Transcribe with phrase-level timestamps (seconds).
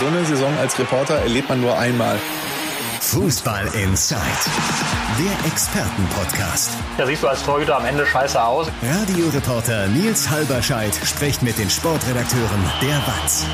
[0.00, 2.18] So eine Saison als Reporter erlebt man nur einmal.
[3.02, 4.18] Fußball Inside,
[5.18, 6.70] der Expertenpodcast.
[6.96, 8.68] Da siehst du als Torhüter am Ende scheiße aus.
[8.82, 13.44] Radioreporter Nils Halberscheid spricht mit den Sportredakteuren der WAZ.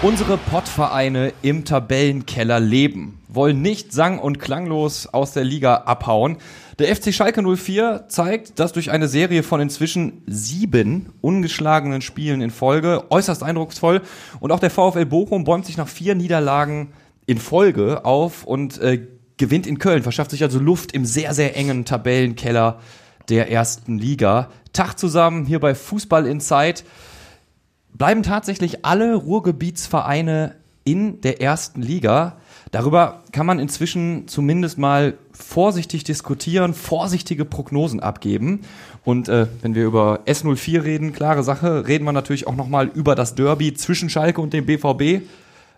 [0.00, 6.38] Unsere Pottvereine im Tabellenkeller leben, wollen nicht sang- und klanglos aus der Liga abhauen.
[6.78, 12.50] Der FC Schalke 04 zeigt, dass durch eine Serie von inzwischen sieben ungeschlagenen Spielen in
[12.50, 14.02] Folge äußerst eindrucksvoll
[14.40, 16.92] und auch der VfL Bochum bäumt sich nach vier Niederlagen
[17.26, 19.06] in Folge auf und äh,
[19.36, 22.80] gewinnt in Köln, verschafft sich also Luft im sehr, sehr engen Tabellenkeller
[23.28, 24.50] der ersten Liga.
[24.72, 26.84] Tag zusammen hier bei Fußball Insight
[27.92, 32.38] bleiben tatsächlich alle Ruhrgebietsvereine in der ersten Liga.
[32.70, 38.60] Darüber kann man inzwischen zumindest mal vorsichtig diskutieren, vorsichtige Prognosen abgeben.
[39.04, 43.16] Und äh, wenn wir über S04 reden, klare Sache, reden wir natürlich auch nochmal über
[43.16, 45.22] das Derby zwischen Schalke und dem BVB.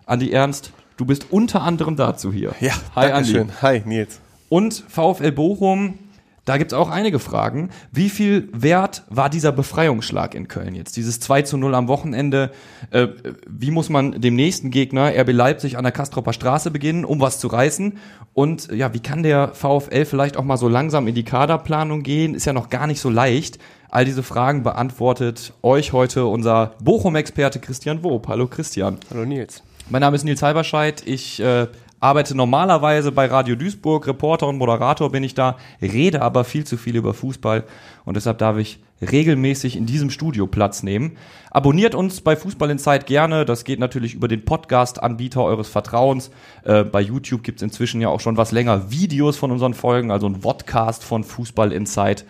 [0.05, 2.53] Andi Ernst, du bist unter anderem dazu hier.
[2.59, 3.31] Ja, Hi Andi.
[3.31, 3.49] schön.
[3.61, 4.19] Hi Nils.
[4.49, 5.97] Und VfL Bochum,
[6.45, 7.69] da gibt's auch einige Fragen.
[7.91, 10.97] Wie viel wert war dieser Befreiungsschlag in Köln jetzt?
[10.97, 12.51] Dieses 2 zu 0 am Wochenende.
[12.91, 13.07] Äh,
[13.47, 17.39] wie muss man dem nächsten Gegner, RB Leipzig, an der Kastropper Straße beginnen, um was
[17.39, 17.97] zu reißen?
[18.33, 22.35] Und ja, wie kann der VfL vielleicht auch mal so langsam in die Kaderplanung gehen?
[22.35, 23.59] Ist ja noch gar nicht so leicht.
[23.89, 28.27] All diese Fragen beantwortet euch heute unser Bochum-Experte Christian Wob.
[28.27, 28.97] Hallo Christian.
[29.11, 29.63] Hallo Nils.
[29.89, 31.03] Mein Name ist Nils Halberscheid.
[31.05, 31.67] Ich äh,
[32.03, 36.75] arbeite normalerweise bei Radio Duisburg, Reporter und Moderator bin ich da, rede aber viel zu
[36.75, 37.63] viel über Fußball
[38.03, 41.15] und deshalb darf ich regelmäßig in diesem Studio Platz nehmen.
[41.49, 43.45] Abonniert uns bei Fußball in Zeit gerne.
[43.45, 46.29] Das geht natürlich über den Podcast-Anbieter eures Vertrauens.
[46.65, 50.27] Äh, bei YouTube gibt's inzwischen ja auch schon was länger Videos von unseren Folgen, also
[50.27, 52.25] ein Vodcast von Fußball in Zeit.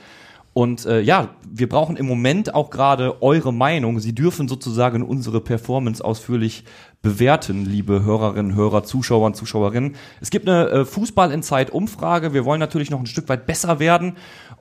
[0.53, 3.99] Und äh, ja, wir brauchen im Moment auch gerade eure Meinung.
[3.99, 6.63] Sie dürfen sozusagen unsere Performance ausführlich
[7.01, 9.95] bewerten, liebe Hörerinnen, Hörer, Zuschauer und Zuschauerinnen.
[10.21, 12.33] Es gibt eine äh, Fußball in Zeit Umfrage.
[12.33, 14.13] Wir wollen natürlich noch ein Stück weit besser werden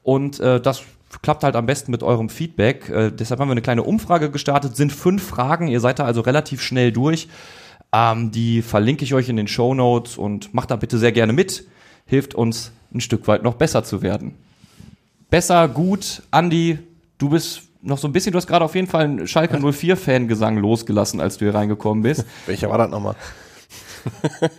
[0.03, 0.83] und äh, das
[1.21, 2.89] klappt halt am besten mit eurem Feedback.
[2.89, 4.77] Äh, deshalb haben wir eine kleine Umfrage gestartet.
[4.77, 5.69] Sind fünf Fragen.
[5.69, 7.29] Ihr seid da also relativ schnell durch.
[7.93, 11.35] Ähm, die verlinke ich euch in den Show Notes und macht da bitte sehr gerne
[11.35, 11.67] mit.
[12.07, 14.35] Hilft uns ein Stück weit noch besser zu werden
[15.33, 16.23] besser, gut.
[16.31, 16.79] Andi,
[17.19, 20.59] du bist noch so ein bisschen, du hast gerade auf jeden Fall einen Schalke 04-Fangesang
[20.59, 22.25] losgelassen, als du hier reingekommen bist.
[22.47, 23.17] Welcher war das nochmal?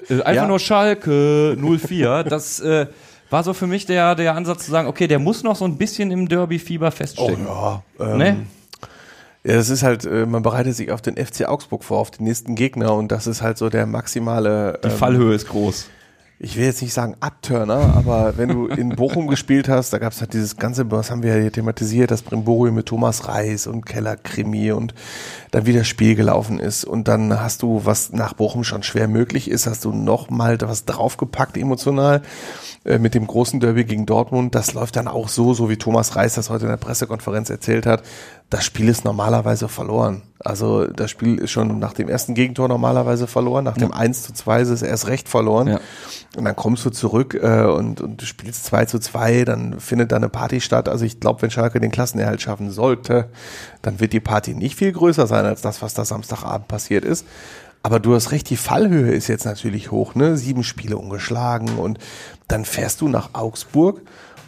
[0.10, 0.48] Äh, Einfach Ja.
[0.48, 2.24] nur Schalke 04.
[2.24, 2.88] Das äh,
[3.30, 5.78] war so für mich der, der Ansatz zu sagen, okay, der muss noch so ein
[5.78, 7.46] bisschen im Derby-Fieber feststecken.
[7.46, 7.84] ja.
[8.00, 8.46] Ähm, Ne?
[9.46, 12.24] Ja, das ist halt, äh, man bereitet sich auf den FC Augsburg vor, auf den
[12.24, 14.80] nächsten Gegner und das ist halt so der maximale.
[14.84, 15.88] Die ähm, Fallhöhe ist groß.
[16.40, 20.12] Ich will jetzt nicht sagen Abturner, aber wenn du in Bochum gespielt hast, da gab
[20.12, 23.66] es halt dieses ganze, was haben wir ja hier thematisiert, das Brimborium mit Thomas Reis
[23.68, 24.94] und Keller-Krimi und
[25.52, 29.08] dann wie das Spiel gelaufen ist und dann hast du, was nach Bochum schon schwer
[29.08, 32.22] möglich ist, hast du noch mal was draufgepackt emotional
[32.86, 34.56] äh, mit dem großen Derby gegen Dortmund.
[34.56, 37.86] Das läuft dann auch so, so wie Thomas Reis das heute in der Pressekonferenz erzählt
[37.86, 38.04] hat.
[38.54, 40.22] Das Spiel ist normalerweise verloren.
[40.38, 44.32] Also das Spiel ist schon nach dem ersten Gegentor normalerweise verloren, nach dem 1 zu
[44.32, 45.70] 2 ist es erst recht verloren.
[45.70, 45.80] Ja.
[46.38, 50.12] Und dann kommst du zurück äh, und, und du spielst 2 zu 2, dann findet
[50.12, 50.88] da eine Party statt.
[50.88, 53.30] Also ich glaube, wenn Schalke den Klassenerhalt schaffen sollte,
[53.82, 57.26] dann wird die Party nicht viel größer sein als das, was da Samstagabend passiert ist.
[57.82, 60.38] Aber du hast recht, die Fallhöhe ist jetzt natürlich hoch, ne?
[60.38, 61.98] Sieben Spiele ungeschlagen und
[62.48, 64.02] dann fährst du nach Augsburg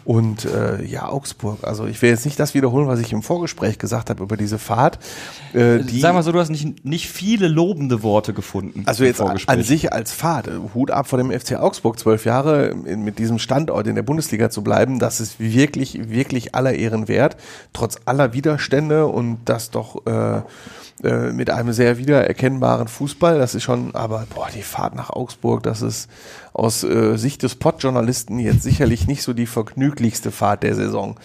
[0.06, 1.58] und äh, ja, Augsburg.
[1.64, 4.56] Also ich will jetzt nicht das wiederholen, was ich im Vorgespräch gesagt habe über diese
[4.56, 5.00] Fahrt.
[5.52, 8.84] Äh, die, Sag mal so, du hast nicht, nicht viele lobende Worte gefunden.
[8.86, 13.02] also jetzt an sich als Fahrt, Hut ab vor dem FC Augsburg, zwölf Jahre in,
[13.02, 17.36] mit diesem Standort in der Bundesliga zu bleiben, das ist wirklich, wirklich aller Ehren wert,
[17.72, 20.42] trotz aller Widerstände und das doch äh,
[21.02, 23.38] äh, mit einem sehr wiedererkennbaren Fußball.
[23.38, 26.08] Das ist schon, aber boah, die Fahrt nach Augsburg, das ist
[26.56, 31.16] aus äh, Sicht des Pottjournalisten jetzt sicherlich nicht so die vergnüglichste Fahrt der Saison.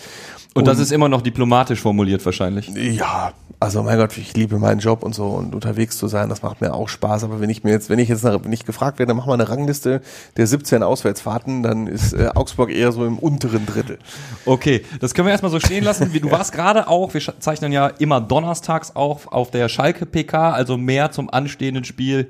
[0.54, 2.68] Und das ist immer noch diplomatisch formuliert wahrscheinlich.
[2.76, 3.32] Ja,
[3.62, 6.60] also mein Gott, ich liebe meinen Job und so und unterwegs zu sein, das macht
[6.60, 7.24] mir auch Spaß.
[7.24, 10.02] Aber wenn ich mir jetzt, wenn ich jetzt ich gefragt werde, mach mal eine Rangliste
[10.36, 14.00] der 17 Auswärtsfahrten, dann ist äh, Augsburg eher so im unteren Drittel.
[14.46, 16.12] Okay, das können wir erstmal so stehen lassen.
[16.12, 20.52] Wie- Du warst gerade auch, wir zeichnen ja immer donnerstags auf, auf der Schalke PK,
[20.52, 22.28] also mehr zum anstehenden Spiel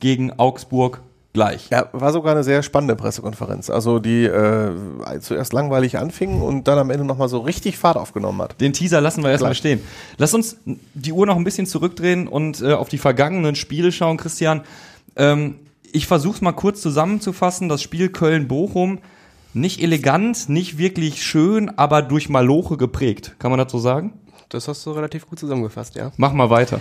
[0.00, 1.00] gegen Augsburg
[1.32, 1.70] gleich.
[1.70, 3.70] Ja, war sogar eine sehr spannende Pressekonferenz.
[3.70, 4.70] Also die äh,
[5.20, 8.60] zuerst langweilig anfing und dann am Ende nochmal so richtig Fahrt aufgenommen hat.
[8.60, 9.80] Den Teaser lassen wir erstmal stehen.
[10.18, 10.58] Lass uns
[10.94, 14.62] die Uhr noch ein bisschen zurückdrehen und äh, auf die vergangenen Spiele schauen, Christian.
[15.16, 15.56] Ähm,
[15.92, 17.68] ich versuche es mal kurz zusammenzufassen.
[17.68, 18.98] Das Spiel Köln-Bochum,
[19.54, 23.36] nicht elegant, nicht wirklich schön, aber durch Maloche geprägt.
[23.38, 24.14] Kann man so sagen?
[24.48, 26.12] Das hast du relativ gut zusammengefasst, ja.
[26.16, 26.80] Mach mal weiter.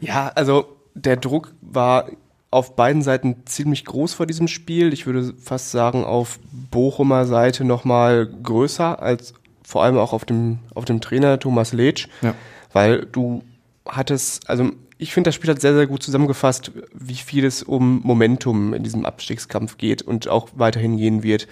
[0.00, 2.06] Ja, also der Druck war
[2.54, 4.92] auf beiden Seiten ziemlich groß vor diesem Spiel.
[4.92, 6.38] Ich würde fast sagen, auf
[6.70, 9.34] Bochumer Seite nochmal größer als
[9.64, 12.06] vor allem auch auf dem, auf dem Trainer Thomas Letsch.
[12.22, 12.34] Ja.
[12.72, 13.42] Weil du
[13.84, 18.00] hattest, also ich finde, das Spiel hat sehr, sehr gut zusammengefasst, wie viel es um
[18.04, 21.48] Momentum in diesem Abstiegskampf geht und auch weiterhin gehen wird.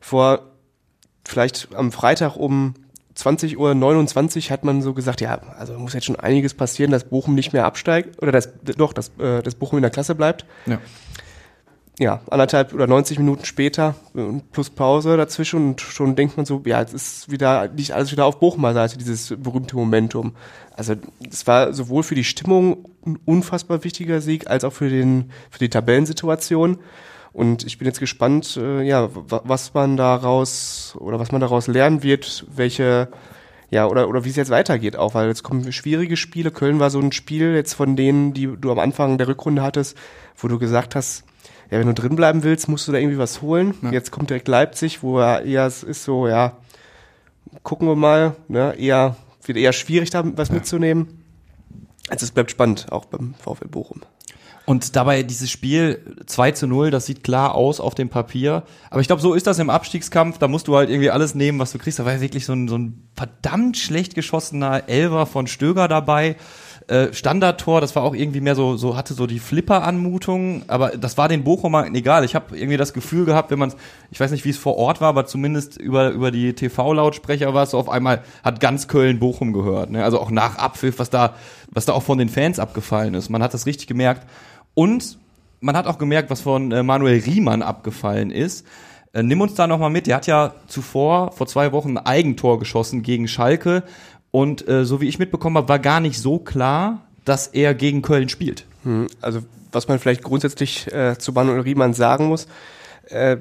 [0.00, 0.40] Vor
[1.24, 2.74] vielleicht am Freitag um
[3.24, 3.56] 20.29
[4.46, 7.52] Uhr hat man so gesagt, ja, also muss jetzt schon einiges passieren, dass Bochum nicht
[7.52, 10.44] mehr absteigt, oder dass, doch, dass, äh, dass Bochum in der Klasse bleibt.
[10.66, 10.78] Ja.
[11.98, 16.62] Ja, anderthalb oder 90 Minuten später, äh, plus Pause dazwischen und schon denkt man so,
[16.64, 20.32] ja, jetzt ist wieder, nicht alles wieder auf Bochumer Seite, dieses berühmte Momentum.
[20.74, 20.94] Also,
[21.30, 25.58] es war sowohl für die Stimmung ein unfassbar wichtiger Sieg, als auch für den, für
[25.58, 26.78] die Tabellensituation.
[27.32, 31.66] Und ich bin jetzt gespannt, äh, ja, wa- was man daraus oder was man daraus
[31.68, 33.08] lernen wird, welche,
[33.70, 36.50] ja, oder, oder wie es jetzt weitergeht auch, weil jetzt kommen schwierige Spiele.
[36.50, 39.96] Köln war so ein Spiel jetzt von denen, die du am Anfang der Rückrunde hattest,
[40.36, 41.24] wo du gesagt hast,
[41.70, 43.74] ja, wenn du drin bleiben willst, musst du da irgendwie was holen.
[43.92, 46.56] Jetzt kommt direkt Leipzig, wo er eher, es ist so, ja,
[47.62, 51.22] gucken wir mal, ne, eher, wird eher schwierig, da was mitzunehmen.
[52.08, 54.00] Also es bleibt spannend, auch beim VfL Bochum.
[54.70, 58.62] Und dabei dieses Spiel 2 zu 0, das sieht klar aus auf dem Papier.
[58.88, 60.38] Aber ich glaube, so ist das im Abstiegskampf.
[60.38, 61.98] Da musst du halt irgendwie alles nehmen, was du kriegst.
[61.98, 66.36] Da war ja wirklich so ein, so ein verdammt schlecht geschossener Elver von Stöger dabei.
[66.86, 71.18] Äh, Standardtor, das war auch irgendwie mehr so, so hatte so die Flipper-Anmutung, aber das
[71.18, 72.24] war den Bochumern egal.
[72.24, 73.72] Ich habe irgendwie das Gefühl gehabt, wenn man
[74.12, 77.64] ich weiß nicht, wie es vor Ort war, aber zumindest über, über die TV-Lautsprecher war
[77.64, 79.90] es so auf einmal, hat ganz Köln Bochum gehört.
[79.90, 80.02] Ne?
[80.02, 81.34] Also auch nach Abpfiff, was da,
[81.70, 83.30] was da auch von den Fans abgefallen ist.
[83.30, 84.26] Man hat das richtig gemerkt.
[84.74, 85.18] Und
[85.60, 88.66] man hat auch gemerkt, was von äh, Manuel Riemann abgefallen ist.
[89.12, 90.06] Äh, nimm uns da nochmal mit.
[90.06, 93.82] Der hat ja zuvor, vor zwei Wochen, ein Eigentor geschossen gegen Schalke.
[94.30, 98.00] Und äh, so wie ich mitbekommen habe, war gar nicht so klar, dass er gegen
[98.02, 98.64] Köln spielt.
[98.84, 99.40] Hm, Also
[99.72, 102.46] was man vielleicht grundsätzlich äh, zu Manuel Riemann sagen muss,
[103.08, 103.36] äh,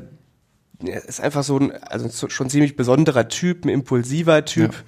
[0.86, 4.74] er ist einfach so ein, also so- schon ziemlich besonderer Typ, ein impulsiver Typ.
[4.74, 4.80] Ja.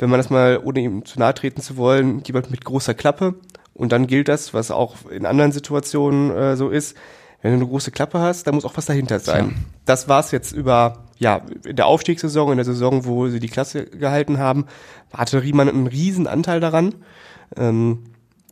[0.00, 3.34] Wenn man das mal, ohne ihm zu nahe treten zu wollen, jemand mit großer Klappe.
[3.78, 6.96] Und dann gilt das, was auch in anderen Situationen äh, so ist,
[7.40, 9.64] wenn du eine große Klappe hast, dann muss auch was dahinter sein.
[9.84, 13.84] Das war's jetzt über, ja, in der Aufstiegssaison, in der Saison, wo sie die Klasse
[13.86, 14.66] gehalten haben,
[15.12, 16.96] hatte Riemann einen riesen Anteil daran.
[17.56, 18.00] Ähm,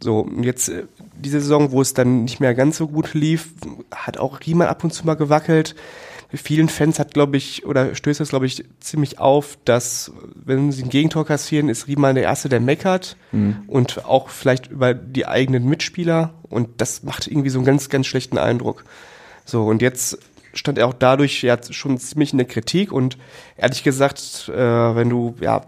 [0.00, 0.84] so, jetzt äh,
[1.18, 3.54] diese Saison, wo es dann nicht mehr ganz so gut lief,
[3.92, 5.74] hat auch Riemann ab und zu mal gewackelt.
[6.34, 10.82] Vielen Fans hat, glaube ich, oder stößt es, glaube ich, ziemlich auf, dass, wenn sie
[10.82, 13.16] ein Gegentor kassieren, ist Riemann der Erste, der meckert
[13.68, 18.06] und auch vielleicht über die eigenen Mitspieler und das macht irgendwie so einen ganz, ganz
[18.06, 18.84] schlechten Eindruck.
[19.44, 20.18] So, und jetzt
[20.54, 23.16] stand er auch dadurch ja schon ziemlich in der Kritik und
[23.56, 25.62] ehrlich gesagt, äh, wenn du ja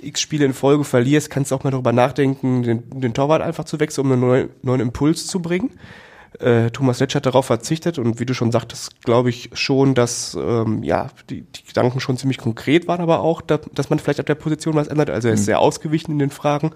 [0.00, 3.64] x Spiele in Folge verlierst, kannst du auch mal darüber nachdenken, den, den Torwart einfach
[3.64, 5.70] zu wechseln, um einen neuen, neuen Impuls zu bringen.
[6.38, 10.36] Äh, Thomas Letsch hat darauf verzichtet und wie du schon sagtest, glaube ich schon, dass
[10.40, 14.20] ähm, ja die, die Gedanken schon ziemlich konkret waren, aber auch, dass, dass man vielleicht
[14.20, 15.10] auf der Position was ändert.
[15.10, 16.70] Also er ist sehr ausgewichen in den Fragen.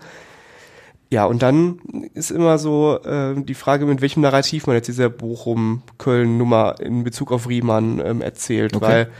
[1.10, 1.78] Ja, und dann
[2.14, 7.30] ist immer so äh, die Frage, mit welchem Narrativ man jetzt diese Bochum-Köln-Nummer in Bezug
[7.30, 8.84] auf Riemann ähm, erzählt, Okay.
[8.84, 9.10] weil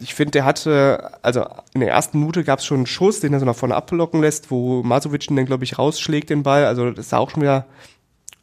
[0.00, 3.32] ich finde, der hatte, also in der ersten Minute gab es schon einen Schuss, den
[3.32, 6.64] er so nach vorne ablocken lässt, wo Masovic ihn dann, glaube ich, rausschlägt, den Ball.
[6.66, 7.66] Also das sah auch schon wieder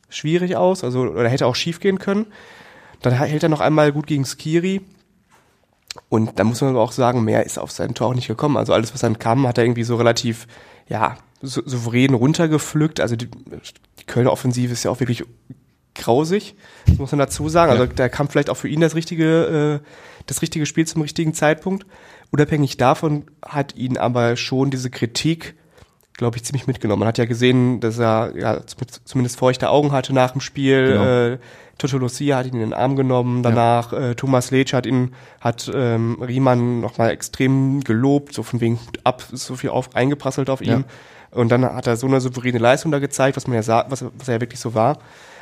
[0.10, 2.28] schwierig aus, also oder hätte auch schief gehen können.
[3.02, 4.82] Dann hält er noch einmal gut gegen Skiri.
[6.10, 8.58] Und da muss man aber auch sagen, mehr ist auf sein Tor auch nicht gekommen.
[8.58, 10.48] Also alles, was dann kam, hat er irgendwie so relativ,
[10.88, 13.00] ja, sou souverän runtergepflückt.
[13.00, 13.30] Also die,
[14.00, 15.24] die Kölner Offensive ist ja auch wirklich
[15.98, 17.72] grausig, das muss man dazu sagen.
[17.72, 19.88] Also da kam vielleicht auch für ihn das richtige, äh,
[20.28, 21.86] das richtige Spiel zum richtigen Zeitpunkt.
[22.32, 25.56] Unabhängig davon hat ihn aber schon diese Kritik,
[26.18, 27.00] glaube ich, ziemlich mitgenommen.
[27.02, 30.88] Man hat ja gesehen, dass er ja zum- zumindest feuchte Augen hatte nach dem Spiel.
[30.94, 31.06] Genau.
[31.06, 31.38] Äh,
[31.78, 33.44] Toto Lucia hat ihn in den Arm genommen.
[33.44, 38.80] Danach äh, Thomas Letsch hat ihn, hat ähm, Riemann nochmal extrem gelobt, so von wegen
[38.80, 40.86] Hut ab, so viel auf, eingeprasselt auf ihm.
[41.30, 44.04] Und dann hat er so eine souveräne Leistung da gezeigt, was man ja sagt, was,
[44.18, 44.98] was er ja wirklich so war.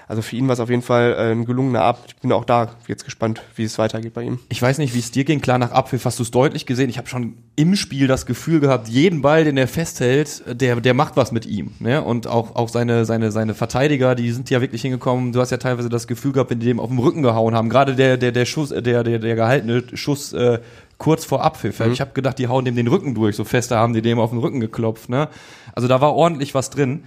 [0.07, 2.03] Also für ihn war es auf jeden Fall äh, ein gelungener Abend.
[2.07, 4.39] Ich bin auch da jetzt gespannt, wie es weitergeht bei ihm.
[4.49, 5.41] Ich weiß nicht, wie es dir ging.
[5.41, 6.89] Klar, nach Abpfiff hast du es deutlich gesehen.
[6.89, 10.93] Ich habe schon im Spiel das Gefühl gehabt, jeden Ball, den er festhält, der, der
[10.93, 11.71] macht was mit ihm.
[11.79, 12.03] Ne?
[12.03, 15.31] Und auch, auch seine, seine, seine Verteidiger, die sind ja wirklich hingekommen.
[15.31, 17.69] Du hast ja teilweise das Gefühl gehabt, wenn die dem auf den Rücken gehauen haben.
[17.69, 20.59] Gerade der, der, der Schuss, äh, der, der, der gehaltene Schuss äh,
[20.97, 21.79] kurz vor Abpfiff.
[21.81, 23.35] Ich habe gedacht, die hauen dem den Rücken durch.
[23.35, 25.09] So fester haben die dem auf den Rücken geklopft.
[25.09, 25.27] Ne?
[25.73, 27.03] Also da war ordentlich was drin.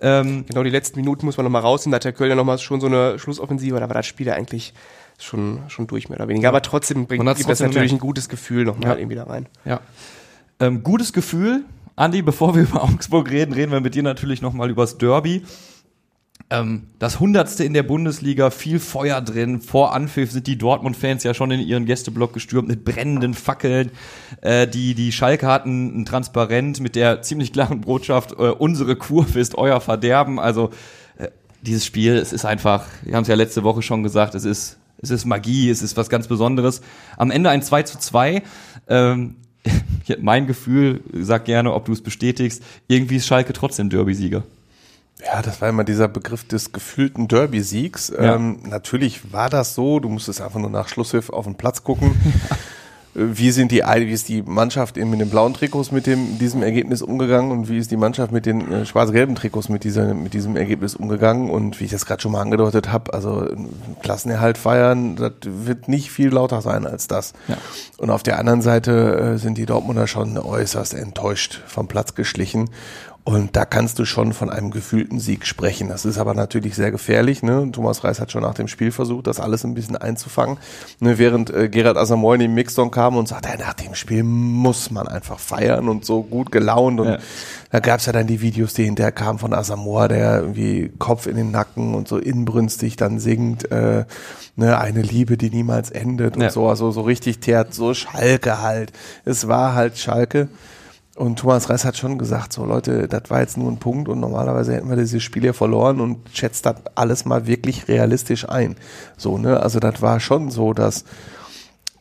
[0.00, 1.92] Ähm, Genau, die letzten Minuten muss man nochmal rausnehmen.
[1.92, 4.74] Da hat der Kölner nochmal schon so eine Schlussoffensive, da war das Spiel ja eigentlich
[5.18, 6.48] schon, schon durch, mehr oder weniger.
[6.48, 8.96] Aber trotzdem bringt gibt das natürlich ein gutes Gefühl nochmal Ja.
[8.98, 9.46] irgendwie da rein.
[9.64, 9.80] Ja.
[10.60, 11.64] Ähm, gutes Gefühl.
[11.96, 15.42] Andi, bevor wir über Augsburg reden, reden wir mit dir natürlich nochmal übers Derby.
[16.48, 19.60] Ähm, das Hundertste in der Bundesliga, viel Feuer drin.
[19.60, 23.90] Vor Anpfiff sind die Dortmund-Fans ja schon in ihren Gästeblock gestürmt mit brennenden Fackeln.
[24.42, 29.40] Äh, die, die Schalke hatten ein Transparent mit der ziemlich klaren Botschaft, äh, unsere Kurve
[29.40, 30.38] ist euer Verderben.
[30.38, 30.70] Also
[31.18, 31.28] äh,
[31.62, 34.78] dieses Spiel, es ist einfach, wir haben es ja letzte Woche schon gesagt, es ist,
[35.02, 36.80] es ist Magie, es ist was ganz Besonderes.
[37.16, 38.42] Am Ende ein 2 zu 2.
[38.88, 39.36] Ähm,
[40.20, 44.44] mein Gefühl, sag gerne, ob du es bestätigst, irgendwie ist Schalke trotzdem Derby-Sieger.
[45.24, 48.08] Ja, das war immer dieser Begriff des gefühlten Derby-Siegs.
[48.08, 48.34] Ja.
[48.34, 49.98] Ähm, natürlich war das so.
[49.98, 52.14] Du musstest einfach nur nach Schlusspfiff auf den Platz gucken.
[53.18, 56.62] Wie sind die, wie ist die Mannschaft eben mit den blauen Trikots mit dem, diesem
[56.62, 60.34] Ergebnis umgegangen und wie ist die Mannschaft mit den äh, schwarz-gelben Trikots mit, dieser, mit
[60.34, 61.48] diesem Ergebnis umgegangen?
[61.48, 63.48] Und wie ich das gerade schon mal angedeutet habe, also
[64.02, 67.32] Klassenerhalt feiern, das wird nicht viel lauter sein als das.
[67.48, 67.56] Ja.
[67.96, 72.68] Und auf der anderen Seite äh, sind die Dortmunder schon äußerst enttäuscht vom Platz geschlichen.
[73.28, 75.88] Und da kannst du schon von einem gefühlten Sieg sprechen.
[75.88, 77.42] Das ist aber natürlich sehr gefährlich.
[77.42, 77.68] Ne?
[77.72, 80.58] Thomas Reis hat schon nach dem Spiel versucht, das alles ein bisschen einzufangen.
[81.00, 81.18] Ne?
[81.18, 85.08] Während äh, Gerard Asamoah in den Mixdown kam und sagte, nach dem Spiel muss man
[85.08, 87.00] einfach feiern und so gut gelaunt.
[87.00, 87.18] Und Ja.
[87.72, 91.26] da gab es ja dann die Videos, die hinterher kamen von Asamoah, der irgendwie Kopf
[91.26, 94.04] in den Nacken und so inbrünstig dann singt, äh,
[94.54, 96.50] ne, eine Liebe, die niemals endet und Ja.
[96.50, 96.68] so.
[96.68, 98.92] Also so richtig Theater, so Schalke halt.
[99.24, 100.46] Es war halt Schalke.
[101.16, 104.20] Und Thomas Reis hat schon gesagt, so Leute, das war jetzt nur ein Punkt und
[104.20, 108.76] normalerweise hätten wir dieses Spiel ja verloren und schätzt das alles mal wirklich realistisch ein.
[109.16, 109.60] So, ne?
[109.60, 111.04] Also das war schon so, dass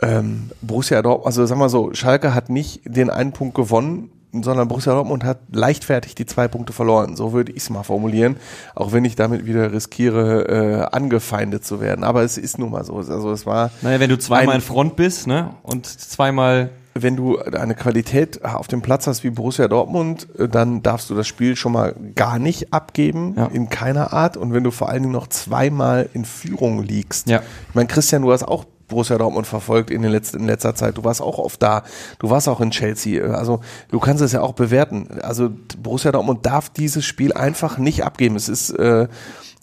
[0.01, 4.67] ähm, Borussia Dortmund, also sagen wir so, Schalke hat nicht den einen Punkt gewonnen, sondern
[4.67, 7.15] Borussia Dortmund hat leichtfertig die zwei Punkte verloren.
[7.15, 8.35] So würde ich es mal formulieren,
[8.75, 12.03] auch wenn ich damit wieder riskiere, äh, angefeindet zu werden.
[12.03, 12.97] Aber es ist nun mal so.
[12.97, 15.51] Also es war Naja, wenn du zweimal in Front bist, ne?
[15.63, 20.81] Und zweimal wenn du eine Qualität auf dem Platz hast wie Borussia Dortmund, äh, dann
[20.81, 23.47] darfst du das Spiel schon mal gar nicht abgeben, Ja.
[23.47, 24.37] in keiner Art.
[24.37, 27.27] Und wenn du vor allen Dingen noch zweimal in Führung liegst.
[27.29, 27.41] Ja.
[27.69, 30.97] Ich meine, Christian, du hast auch Borussia Dortmund verfolgt in, den letzten, in letzter Zeit.
[30.97, 31.83] Du warst auch oft da.
[32.19, 33.23] Du warst auch in Chelsea.
[33.33, 33.59] Also
[33.91, 35.19] du kannst es ja auch bewerten.
[35.21, 35.49] Also
[35.81, 38.35] Borussia Dortmund darf dieses Spiel einfach nicht abgeben.
[38.35, 39.07] Es ist, äh,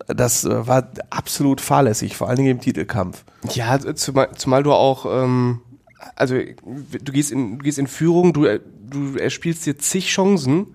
[0.09, 3.25] das äh, war absolut fahrlässig, vor allen Dingen im Titelkampf.
[3.55, 5.61] Ja, zumal, zumal du auch, ähm,
[6.17, 8.47] also du gehst in, du gehst in Führung, du,
[8.91, 10.67] du erspielst dir zig Chancen,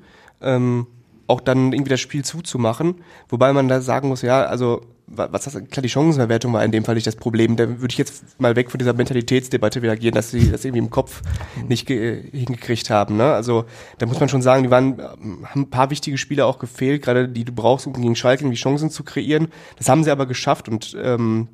[0.41, 0.87] ähm,
[1.27, 2.95] auch dann irgendwie das Spiel zuzumachen,
[3.29, 6.71] wobei man da sagen muss, ja, also wa- was das, klar, die Chancenverwertung war in
[6.71, 7.57] dem Fall nicht das Problem.
[7.57, 10.79] Da würde ich jetzt mal weg von dieser Mentalitätsdebatte wieder gehen, dass sie das irgendwie
[10.79, 11.21] im Kopf
[11.67, 13.17] nicht ge hingekriegt haben.
[13.17, 13.33] Ne?
[13.33, 13.65] Also
[13.97, 17.27] da muss man schon sagen, die waren, haben ein paar wichtige Spiele auch gefehlt, gerade
[17.27, 19.49] die du brauchst, um gegen Schalke irgendwie Chancen zu kreieren.
[19.77, 21.49] Das haben sie aber geschafft und ähm,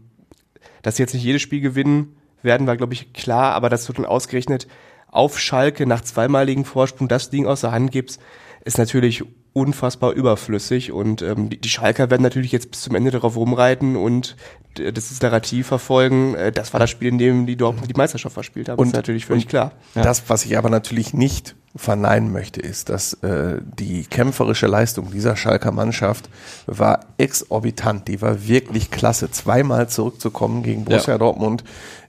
[0.84, 3.94] dass sie jetzt nicht jedes Spiel gewinnen werden, war, glaube ich, klar, aber dass du
[3.94, 4.68] dann ausgerechnet
[5.10, 8.20] auf Schalke nach zweimaligen Vorsprung das Ding aus der Hand gibst,
[8.66, 9.24] ist natürlich
[9.54, 13.96] unfassbar überflüssig und ähm, die, die Schalker werden natürlich jetzt bis zum Ende darauf rumreiten
[13.96, 14.36] und
[14.80, 16.34] äh, das ist Narrativ verfolgen.
[16.34, 18.80] Äh, das war das Spiel, in dem die Dortmund die Meisterschaft verspielt haben.
[18.80, 19.74] Und- ist natürlich völlig und- klar.
[19.94, 25.36] Das, was ich aber natürlich nicht verneinen möchte, ist, dass äh, die kämpferische Leistung dieser
[25.36, 26.30] Schalker Mannschaft
[26.66, 28.08] war exorbitant.
[28.08, 29.30] Die war wirklich klasse.
[29.30, 31.18] Zweimal zurückzukommen gegen Borussia Ja.
[31.20, 31.64] Dortmund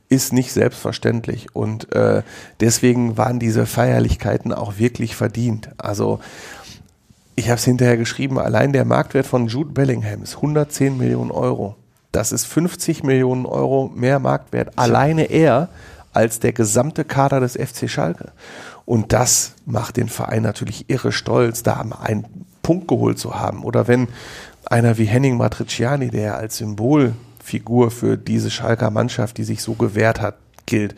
[0.08, 1.54] ist nicht selbstverständlich.
[1.54, 2.23] Und äh,
[2.61, 5.70] deswegen waren diese Feierlichkeiten auch wirklich verdient.
[5.78, 6.20] Also
[7.37, 11.76] ich habe es hinterher geschrieben, allein der Marktwert von Jude Bellingham ist 110 Millionen Euro.
[12.12, 14.78] Das ist 50 Millionen Euro mehr Marktwert.
[14.78, 15.68] Alleine er
[16.12, 18.30] als der gesamte Kader des FC Schalke.
[18.84, 23.64] Und das macht den Verein natürlich irre stolz, da einen Punkt geholt zu haben.
[23.64, 24.08] Oder wenn
[24.64, 26.61] einer wie Henning Matriciani, der als
[27.44, 30.36] Symbolfigur für diese Schalker Mannschaft, die sich so gewehrt hat,
[30.66, 30.94] gilt,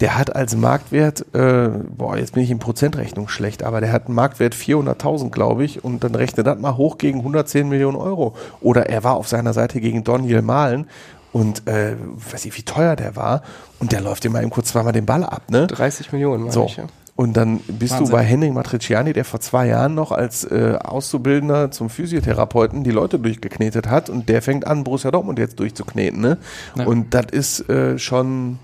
[0.00, 4.06] der hat als Marktwert, äh, boah, jetzt bin ich in Prozentrechnung schlecht, aber der hat
[4.06, 8.34] einen Marktwert 400.000, glaube ich, und dann rechne das mal hoch gegen 110 Millionen Euro.
[8.60, 10.86] Oder er war auf seiner Seite gegen Daniel Mahlen
[11.32, 11.96] und äh,
[12.30, 13.42] weiß ich, wie teuer der war,
[13.80, 15.66] und der läuft immer eben kurz zweimal den Ball ab, ne?
[15.66, 16.66] 30 Millionen, meine So.
[16.66, 16.84] ich, ja.
[17.16, 18.06] Und dann bist Wahnsinn.
[18.06, 22.90] du bei Henning Matriciani, der vor zwei Jahren noch als äh, Auszubildender zum Physiotherapeuten die
[22.90, 26.20] Leute durchgeknetet hat und der fängt an, Borussia Dortmund jetzt durchzukneten.
[26.20, 26.36] Ne?
[26.76, 26.84] Ja.
[26.84, 28.58] Und das ist äh, schon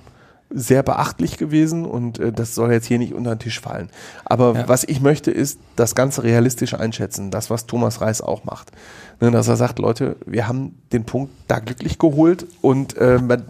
[0.54, 3.88] sehr beachtlich gewesen und äh, das soll jetzt hier nicht unter den Tisch fallen.
[4.26, 4.68] Aber Ja.
[4.68, 8.70] was ich möchte, ist das Ganze realistisch einschätzen, das, was Thomas Reis auch macht.
[9.18, 13.44] Ne, dass er sagt, Leute, wir haben den Punkt da glücklich geholt und äh, man,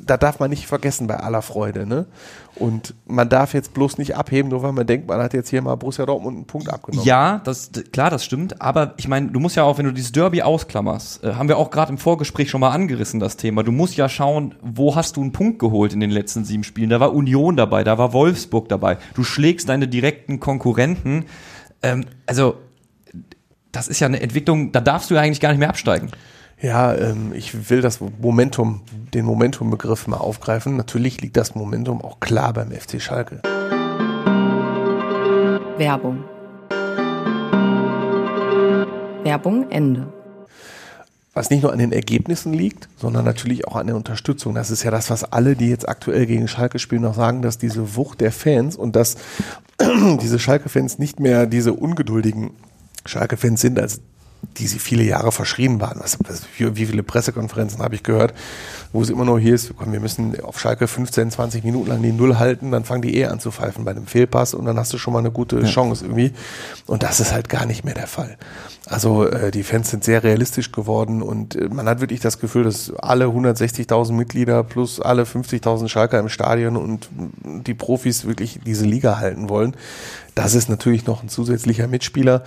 [0.00, 1.86] da darf man nicht vergessen bei aller Freude.
[1.86, 2.06] Ne?
[2.56, 5.62] Und man darf jetzt bloß nicht abheben, nur weil man denkt, man hat jetzt hier
[5.62, 7.06] mal Borussia Dortmund einen Punkt abgenommen.
[7.06, 8.60] Ja, das klar, das stimmt.
[8.60, 11.56] Aber ich meine, du musst ja auch, wenn du dieses Derby ausklammerst, äh, haben wir
[11.56, 13.62] auch gerade im Vorgespräch schon mal angerissen das Thema.
[13.62, 16.90] Du musst ja schauen, wo hast du einen Punkt geholt in den letzten sieben Spielen.
[16.90, 18.98] Da war Union dabei, da war Wolfsburg dabei.
[19.14, 21.26] Du schlägst deine direkten Konkurrenten.
[21.82, 22.56] Ähm, also
[23.70, 26.10] das ist ja eine Entwicklung, da darfst du ja eigentlich gar nicht mehr absteigen.
[26.60, 28.80] Ja, ähm, ich will das Momentum,
[29.12, 30.76] den Momentum-Begriff mal aufgreifen.
[30.76, 33.42] Natürlich liegt das Momentum auch klar beim FC Schalke.
[35.76, 36.24] Werbung.
[39.22, 40.12] Werbung Ende.
[41.34, 44.54] Was nicht nur an den Ergebnissen liegt, sondern natürlich auch an der Unterstützung.
[44.54, 47.58] Das ist ja das, was alle, die jetzt aktuell gegen Schalke spielen, noch sagen, dass
[47.58, 49.16] diese Wucht der Fans und dass
[50.22, 52.52] diese Schalke-Fans nicht mehr diese ungeduldigen
[53.04, 54.00] Schalke-Fans sind, als
[54.58, 56.00] die sie viele Jahre verschrien waren.
[56.00, 58.32] Was, was, wie viele Pressekonferenzen habe ich gehört,
[58.92, 62.02] wo es immer nur hier ist, komm, wir müssen auf Schalke 15, 20 Minuten lang
[62.02, 64.78] die Null halten, dann fangen die eh an zu pfeifen bei einem Fehlpass und dann
[64.78, 65.56] hast du schon mal eine gute.
[65.66, 66.32] Chance irgendwie.
[66.86, 68.38] Und das ist halt gar nicht mehr der Fall.
[68.86, 72.64] Also äh, die Fans sind sehr realistisch geworden und äh, man hat wirklich das Gefühl,
[72.64, 77.08] dass alle 160.000 Mitglieder plus alle 50.000 Schalker im Stadion und
[77.44, 79.76] die Profis wirklich diese Liga halten wollen.
[80.34, 82.44] Das ist natürlich noch ein zusätzlicher Mitspieler.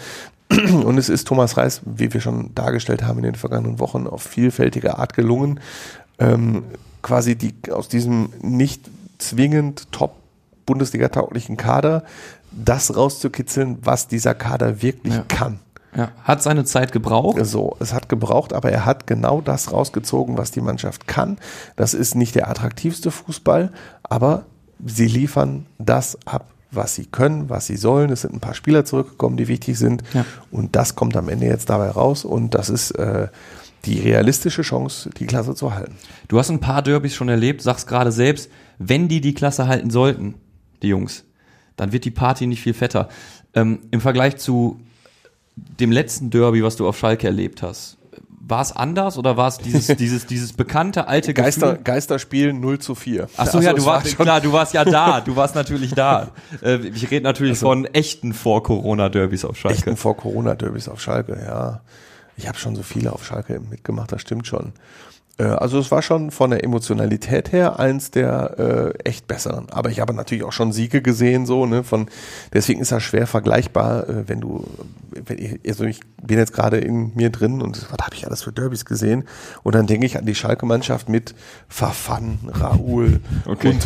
[0.83, 4.23] Und es ist Thomas Reis, wie wir schon dargestellt haben in den vergangenen Wochen, auf
[4.23, 5.59] vielfältige Art gelungen,
[6.17, 6.63] ähm,
[7.01, 8.89] quasi die aus diesem nicht
[9.19, 10.15] zwingend top
[10.65, 12.03] Bundesliga-tauglichen Kader
[12.51, 15.23] das rauszukitzeln, was dieser Kader wirklich ja.
[15.27, 15.59] kann.
[15.95, 17.43] Ja, hat seine Zeit gebraucht.
[17.45, 21.39] So, es hat gebraucht, aber er hat genau das rausgezogen, was die Mannschaft kann.
[21.75, 23.71] Das ist nicht der attraktivste Fußball,
[24.03, 24.45] aber
[24.85, 28.11] sie liefern das ab, was sie können, was sie sollen.
[28.11, 30.03] Es sind ein paar Spieler zurückgekommen, die wichtig sind.
[30.13, 30.25] Ja.
[30.51, 32.25] Und das kommt am Ende jetzt dabei raus.
[32.25, 33.27] Und das ist äh,
[33.85, 35.95] die realistische Chance, die Klasse zu halten.
[36.27, 39.89] Du hast ein paar Derbys schon erlebt, sagst gerade selbst, wenn die die Klasse halten
[39.89, 40.35] sollten,
[40.81, 41.23] die Jungs,
[41.75, 43.09] dann wird die Party nicht viel fetter.
[43.53, 44.79] Ähm, Im Vergleich zu
[45.55, 47.97] dem letzten Derby, was du auf Schalke erlebt hast,
[48.41, 51.83] war es anders oder war es dieses, dieses, dieses bekannte alte Geister, Gefühl?
[51.83, 53.29] Geisterspiel 0 zu 4.
[53.37, 55.93] Ach so, also, ja, du warst, war klar, du warst ja da, du warst natürlich
[55.93, 56.29] da.
[56.61, 59.77] Äh, ich rede natürlich also, von echten Vor-Corona-Derbys auf Schalke.
[59.77, 61.81] Echten Vor-Corona-Derbys auf Schalke, ja.
[62.37, 64.71] Ich habe schon so viele auf Schalke mitgemacht, das stimmt schon.
[65.39, 69.67] Äh, also es war schon von der Emotionalität her eins der äh, echt besseren.
[69.71, 72.07] Aber ich habe natürlich auch schon Siege gesehen, so, ne, von,
[72.53, 74.67] deswegen ist das schwer vergleichbar, äh, wenn du,
[75.11, 78.43] wenn ich, also ich bin jetzt gerade in mir drin und was habe ich alles
[78.43, 79.23] für Derbys gesehen?
[79.63, 81.33] Und dann denke ich an die Schalke-Mannschaft mit
[81.67, 83.77] Verfan, Raoul, okay.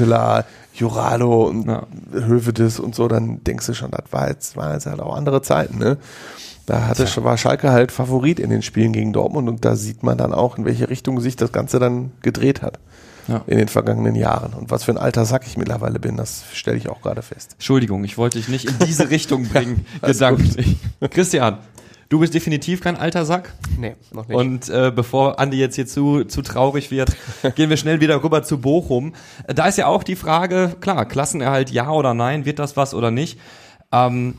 [0.73, 1.86] Jurado und ja.
[2.12, 5.43] Hövedes und so, dann denkst du schon, das war jetzt, war jetzt halt auch andere
[5.43, 5.97] Zeiten, ne?
[6.65, 10.17] Da hatte, war Schalke halt Favorit in den Spielen gegen Dortmund und da sieht man
[10.17, 12.80] dann auch, in welche Richtung sich das Ganze dann gedreht hat.
[13.26, 13.41] Ja.
[13.47, 14.54] in den vergangenen Jahren.
[14.54, 17.54] Und was für ein alter Sack ich mittlerweile bin, das stelle ich auch gerade fest.
[17.54, 20.76] Entschuldigung, ich wollte dich nicht in diese Richtung bringen, gedanklich.
[21.10, 21.60] Christian,
[22.10, 23.54] du bist definitiv kein alter Sack.
[23.80, 24.36] Nee, noch nicht.
[24.36, 27.15] Und äh, bevor Andi jetzt hier zu, zu traurig wird,
[27.56, 29.13] gehen wir schnell wieder rüber zu Bochum.
[29.47, 33.10] Da ist ja auch die Frage, klar, Klassenerhalt ja oder nein, wird das was oder
[33.10, 33.39] nicht?
[33.93, 34.38] Ähm,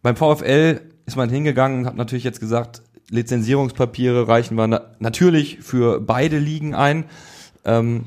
[0.00, 5.58] beim VfL ist man hingegangen und hat natürlich jetzt gesagt, Lizenzierungspapiere reichen wir na natürlich
[5.60, 7.04] für beide Ligen ein.
[7.64, 8.04] Ähm,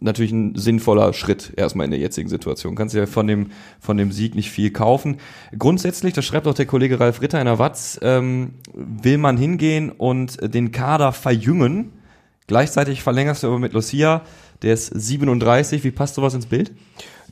[0.00, 2.74] natürlich ein sinnvoller Schritt erstmal in der jetzigen Situation.
[2.74, 3.50] Kannst ja von dem,
[3.80, 5.18] von dem Sieg nicht viel kaufen.
[5.58, 9.90] Grundsätzlich, das schreibt auch der Kollege Ralf Ritter in der Watz, ähm, will man hingehen
[9.90, 11.92] und den Kader verjüngen.
[12.46, 14.22] Gleichzeitig verlängerst du aber mit Lucia,
[14.62, 15.84] der ist 37.
[15.84, 16.72] Wie passt sowas ins Bild?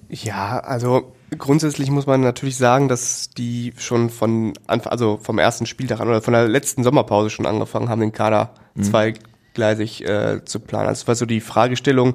[0.08, 5.66] Ja, also grundsätzlich muss man natürlich sagen, dass die schon von Anfang, also vom ersten
[5.66, 8.82] Spieltag an oder von der letzten Sommerpause schon angefangen haben, den Kader mhm.
[8.82, 10.88] zweigleisig äh, zu planen.
[10.88, 12.14] Also es war so die Fragestellung,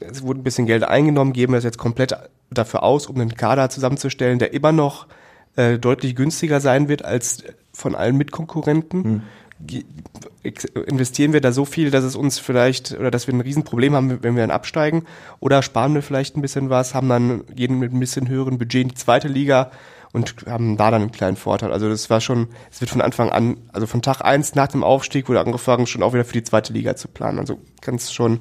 [0.00, 2.14] es wurde ein bisschen Geld eingenommen, geben wir es jetzt komplett
[2.50, 5.06] dafür aus, um den Kader zusammenzustellen, der immer noch
[5.56, 9.02] äh, deutlich günstiger sein wird als von allen Mitkonkurrenten.
[9.02, 9.22] Mhm
[10.42, 14.22] investieren wir da so viel, dass es uns vielleicht oder dass wir ein Riesenproblem haben,
[14.22, 15.04] wenn wir dann absteigen?
[15.40, 18.82] Oder sparen wir vielleicht ein bisschen was, haben dann jeden mit ein bisschen höheren Budget
[18.82, 19.70] in die zweite Liga
[20.12, 21.72] und haben da dann einen kleinen Vorteil.
[21.72, 24.84] Also das war schon, es wird von Anfang an, also von Tag eins nach dem
[24.84, 27.38] Aufstieg wurde angefangen, schon auch wieder für die zweite Liga zu planen.
[27.38, 28.40] Also kann es schon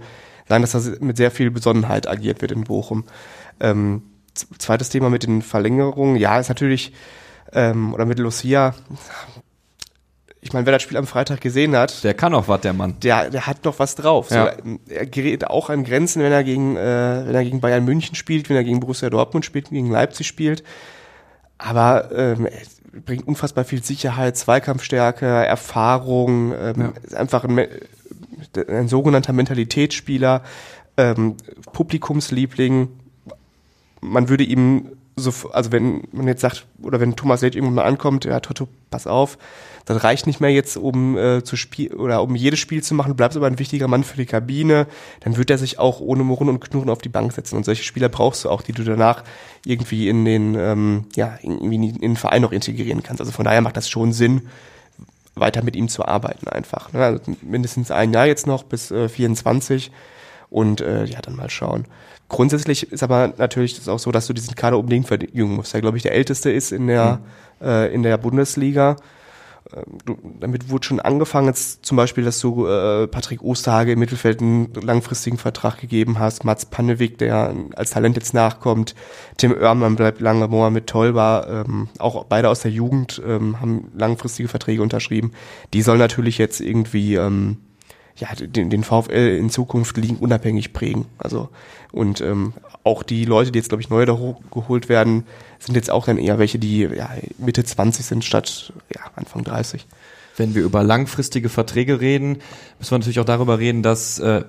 [0.50, 3.06] sein, dass das mit sehr viel Besonnenheit agiert wird in Bochum.
[3.60, 6.94] Ähm, zweites Thema mit den Verlängerungen, ja, ist natürlich,
[7.54, 8.74] ähm, oder mit Lucia,
[10.44, 12.96] ich meine, wer das Spiel am Freitag gesehen hat, der kann auch was, der Mann.
[13.02, 14.32] Der, der hat noch was drauf.
[14.32, 14.54] Ja.
[14.64, 18.16] So, er gerät auch an Grenzen, wenn er gegen, äh, wenn er gegen Bayern München
[18.16, 20.64] spielt, wenn er gegen Borussia Dortmund spielt, gegen Leipzig spielt.
[21.60, 26.94] Aber ähm, er bringt unfassbar viel Sicherheit, Zweikampfstärke, Erfahrung, ähm, ja.
[27.04, 27.68] ist einfach ein,
[28.68, 30.42] ein sogenannter Mentalitätsspieler,
[30.98, 31.36] ähm,
[31.72, 32.90] Publikumsliebling.
[34.02, 34.88] Man würde ihm
[35.22, 38.68] so, also wenn man jetzt sagt, oder wenn Thomas Leth irgendwann mal ankommt, ja, Toto,
[38.90, 39.38] pass auf,
[39.86, 43.16] das reicht nicht mehr jetzt, um äh, zu spielen oder um jedes Spiel zu machen,
[43.16, 44.88] bleibst aber ein wichtiger Mann für die Kabine,
[45.22, 47.56] dann wird er sich auch ohne Murren und Knurren auf die Bank setzen.
[47.56, 49.24] Und solche Spieler brauchst du auch, die du danach
[49.66, 53.22] irgendwie in den, ähm, ja, irgendwie in den Verein noch integrieren kannst.
[53.22, 54.44] Also von daher macht das schon Sinn,
[55.36, 56.92] weiter mit ihm zu arbeiten einfach.
[56.94, 57.04] Ne?
[57.04, 59.92] Also mindestens ein Jahr jetzt noch bis äh, 24
[60.50, 61.86] und äh, ja, dann mal schauen.
[62.32, 65.74] Grundsätzlich ist aber natürlich das auch so, dass du diesen Kader unbedingt verjüngen musst.
[65.74, 67.20] Der, glaube ich, der älteste ist in der,
[67.60, 67.68] mhm.
[67.68, 68.96] äh, in der Bundesliga.
[69.76, 74.00] Ähm, du, damit wurde schon angefangen, jetzt zum Beispiel, dass du äh, Patrick Osterhage im
[74.00, 78.96] Mittelfeld einen langfristigen Vertrag gegeben hast, Mats Pannewig, der als Talent jetzt nachkommt,
[79.36, 84.48] Tim Oermann bleibt lange, Mohamed Tolba, ähm, auch beide aus der Jugend ähm, haben langfristige
[84.48, 85.34] Verträge unterschrieben.
[85.74, 87.58] Die sollen natürlich jetzt irgendwie ähm,
[88.18, 91.06] ja, den, den VfL in Zukunft liegen unabhängig prägen.
[91.18, 91.50] Also
[91.92, 94.18] und ähm, auch die Leute, die jetzt, glaube ich, neu da
[94.52, 95.26] geholt werden,
[95.60, 99.86] sind jetzt auch dann eher welche, die ja, Mitte 20 sind statt ja, Anfang 30.
[100.38, 102.38] Wenn wir über langfristige Verträge reden,
[102.80, 104.44] müssen wir natürlich auch darüber reden, dass äh,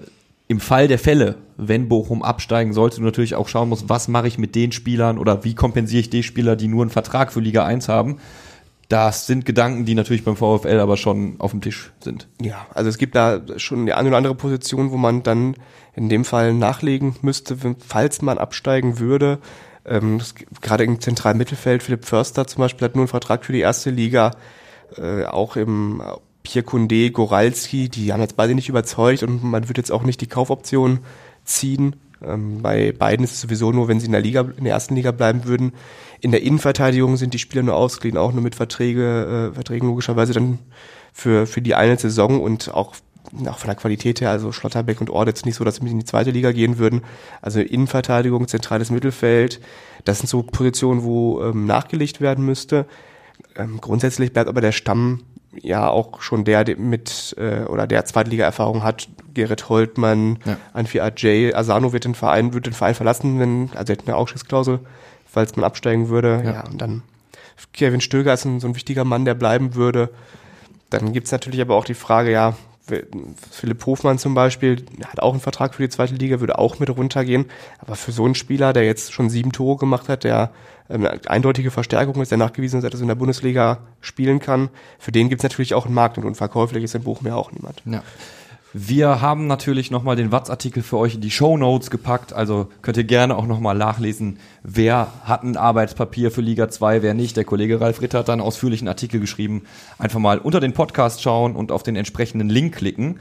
[0.48, 4.28] im Fall der Fälle, wenn Bochum absteigen sollte, du natürlich auch schauen musst, was mache
[4.28, 7.40] ich mit den Spielern oder wie kompensiere ich die Spieler, die nur einen Vertrag für
[7.40, 8.18] Liga 1 haben.
[8.92, 12.28] Das sind Gedanken, die natürlich beim VfL aber schon auf dem Tisch sind.
[12.42, 15.56] Ja, also es gibt da schon die eine oder andere Position, wo man dann
[15.96, 19.38] in dem Fall nachlegen müsste, falls man absteigen würde.
[19.86, 20.20] Ähm,
[20.60, 23.88] gerade im zentralen Mittelfeld, Philipp Förster zum Beispiel hat nur einen Vertrag für die erste
[23.88, 24.32] Liga.
[24.98, 26.02] Äh, auch im
[26.42, 30.20] Pierre Condé, Goralski, die haben jetzt beide nicht überzeugt und man wird jetzt auch nicht
[30.20, 30.98] die Kaufoption
[31.44, 31.96] ziehen.
[32.24, 34.94] Ähm, bei beiden ist es sowieso nur, wenn sie in der Liga, in der ersten
[34.94, 35.72] Liga bleiben würden.
[36.20, 40.32] In der Innenverteidigung sind die Spieler nur ausgeliehen, auch nur mit Verträge, äh, Verträgen logischerweise
[40.32, 40.58] dann
[41.12, 42.94] für, für die eine Saison und auch,
[43.46, 46.04] auch von der Qualität her, also Schlotterbeck und Ordetz nicht so, dass sie in die
[46.04, 47.02] zweite Liga gehen würden.
[47.40, 49.60] Also Innenverteidigung, zentrales Mittelfeld,
[50.04, 52.86] das sind so Positionen, wo ähm, nachgelegt werden müsste.
[53.56, 55.22] Ähm, grundsätzlich bleibt aber der Stamm
[55.60, 60.56] ja auch schon der, der mit äh, oder der Zweitliga-Erfahrung hat, Gerrit Holtmann, ja.
[60.72, 64.16] Anfi Ajay, Asano wird den Verein, wird den Verein verlassen, wenn, also er hat eine
[64.16, 64.80] Ausstiegsklausel,
[65.26, 66.42] falls man absteigen würde.
[66.44, 67.02] Ja, ja und dann
[67.72, 70.10] Kevin Stöger ist ein, so ein wichtiger Mann, der bleiben würde.
[70.90, 72.54] Dann gibt's natürlich aber auch die Frage, ja,
[73.50, 76.90] Philipp Hofmann zum Beispiel hat auch einen Vertrag für die zweite Liga, würde auch mit
[76.90, 77.46] runtergehen.
[77.78, 80.50] Aber für so einen Spieler, der jetzt schon sieben Tore gemacht hat, der
[80.90, 84.68] ähm, eine eindeutige Verstärkung ist, der nachgewiesen hat, dass er in der Bundesliga spielen kann,
[84.98, 87.52] für den gibt es natürlich auch einen Markt und unverkäuflich ist in Bochum ja auch
[87.52, 87.82] niemand.
[87.84, 88.02] Ja.
[88.74, 92.96] Wir haben natürlich nochmal den Watz-Artikel für euch in die Show Notes gepackt, also könnt
[92.96, 97.36] ihr gerne auch nochmal nachlesen, wer hat ein Arbeitspapier für Liga 2, wer nicht.
[97.36, 99.64] Der Kollege Ralf Ritter hat da einen ausführlichen Artikel geschrieben.
[99.98, 103.20] Einfach mal unter den Podcast schauen und auf den entsprechenden Link klicken.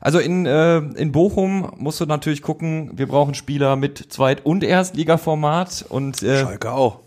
[0.00, 4.64] Also in, äh, in Bochum musst du natürlich gucken, wir brauchen Spieler mit Zweit- und
[4.64, 7.00] Erstliga-Format und äh, Schalke auch.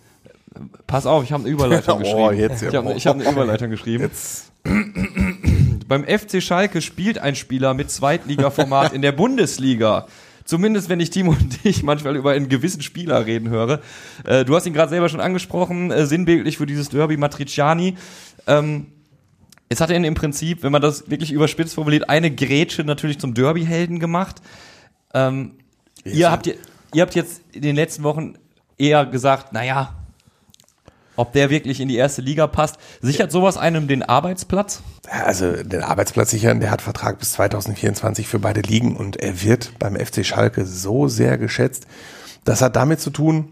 [0.87, 2.39] Pass auf, ich habe eine Überleitung oh, geschrieben.
[2.39, 2.69] Jetzt, ja.
[2.69, 4.03] Ich habe hab eine Überleitung geschrieben.
[4.03, 4.51] Jetzt.
[5.87, 10.07] Beim FC Schalke spielt ein Spieler mit Zweitliga-Format in der Bundesliga.
[10.45, 13.79] Zumindest wenn ich Timo und dich manchmal über einen gewissen Spieler reden höre.
[14.25, 17.95] Äh, du hast ihn gerade selber schon angesprochen, äh, sinnbildlich für dieses Derby Matriciani.
[18.47, 18.87] Ähm,
[19.69, 23.33] jetzt hat er im Prinzip, wenn man das wirklich überspitzt formuliert, eine Grätsche natürlich zum
[23.33, 24.41] Derby-Helden gemacht.
[25.13, 25.53] Ähm,
[26.03, 28.33] ihr, habt, ihr habt jetzt in den letzten Wochen
[28.77, 30.00] eher gesagt, naja,
[31.21, 32.77] ob der wirklich in die erste Liga passt.
[32.99, 34.81] Sichert sowas einem den Arbeitsplatz?
[35.07, 39.73] Also den Arbeitsplatz sichern, der hat Vertrag bis 2024 für beide Ligen und er wird
[39.77, 41.85] beim FC Schalke so sehr geschätzt.
[42.43, 43.51] Das hat damit zu tun,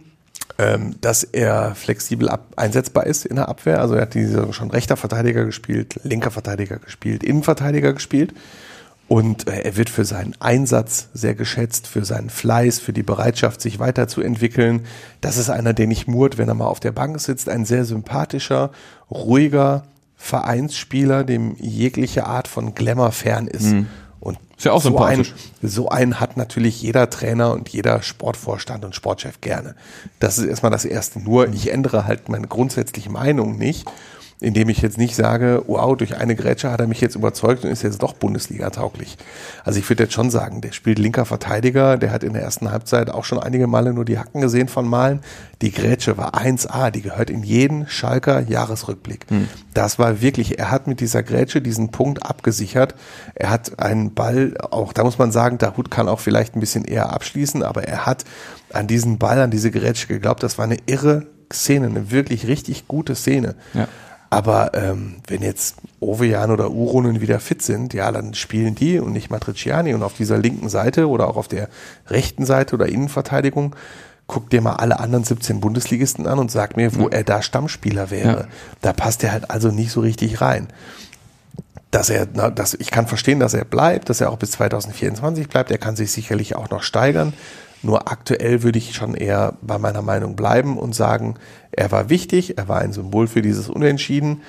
[0.58, 3.82] ähm, dass er flexibel einsetzbar ist in der Abwehr.
[3.82, 8.34] Also er hat diese schon rechter Verteidiger gespielt, linker Verteidiger gespielt, Innenverteidiger gespielt.
[9.10, 13.60] Und äh, er wird für seinen Einsatz sehr geschätzt, für seinen Fleiß, für die Bereitschaft,
[13.60, 14.86] sich weiterzuentwickeln.
[15.20, 17.50] Das ist einer, der nicht murrt, wenn er mal auf der Bank sitzt.
[17.50, 18.70] Ein sehr sympathischer,
[19.10, 19.84] ruhiger
[20.16, 23.74] Vereinsspieler, dem jegliche Art von Glamour fern ist.
[23.74, 23.88] Mhm.
[24.20, 25.26] Und ist ja auch so ein,
[25.64, 29.74] so einen hat natürlich jeder Trainer und jeder Sportvorstand und Sportchef gerne.
[30.20, 31.20] Das ist erstmal das Erste.
[31.20, 33.90] Nur ich ändere halt meine grundsätzliche Meinung nicht
[34.42, 37.72] indem ich jetzt nicht sage, wow, durch eine Grätsche hat er mich jetzt überzeugt und
[37.72, 39.18] ist jetzt doch Bundesliga tauglich.
[39.66, 42.72] Also ich würde jetzt schon sagen, der spielt linker Verteidiger, der hat in der ersten
[42.72, 45.20] Halbzeit auch schon einige Male nur die Hacken gesehen von Malen.
[45.62, 49.26] Die Grätsche war 1A, die gehört in jeden Schalker Jahresrückblick.
[49.28, 49.50] Hm.
[49.74, 52.96] Das war wirklich, er hat mit dieser Grätsche diesen Punkt abgesichert.
[53.36, 56.86] Er hat einen Ball, auch da muss man sagen, Dahut kann auch vielleicht ein bisschen
[56.86, 58.24] eher abschließen, aber er hat
[58.72, 60.44] an diesen Ball, an diese Grätsche geglaubt.
[60.44, 63.56] Das war eine irre Szene, eine wirklich richtig gute Szene.
[63.74, 63.88] Ja.
[64.30, 69.12] Aber ähm, wenn jetzt Ovejan oder Urunen wieder fit sind, ja, dann spielen die und
[69.12, 69.94] nicht Matriciani.
[69.94, 71.68] Und auf dieser linken Seite oder auch auf der
[72.08, 73.76] rechten Seite oder Innenverteidigung
[74.30, 78.12] guck dir mal alle anderen 17 Bundesligisten an und sag mir, wo er da Stammspieler
[78.12, 78.42] wäre.
[78.42, 78.48] Ja.
[78.82, 80.68] Da passt er halt also nicht so richtig rein.
[81.92, 85.50] Dass er, na, dass, ich kann verstehen, dass er bleibt, dass er auch bis 2024
[85.50, 85.72] bleibt.
[85.72, 87.34] Er kann sich sicherlich auch noch steigern.
[87.82, 91.36] Nur aktuell würde ich schon eher bei meiner Meinung bleiben und sagen,
[91.72, 94.42] er war wichtig, er war ein Symbol für dieses Unentschieden,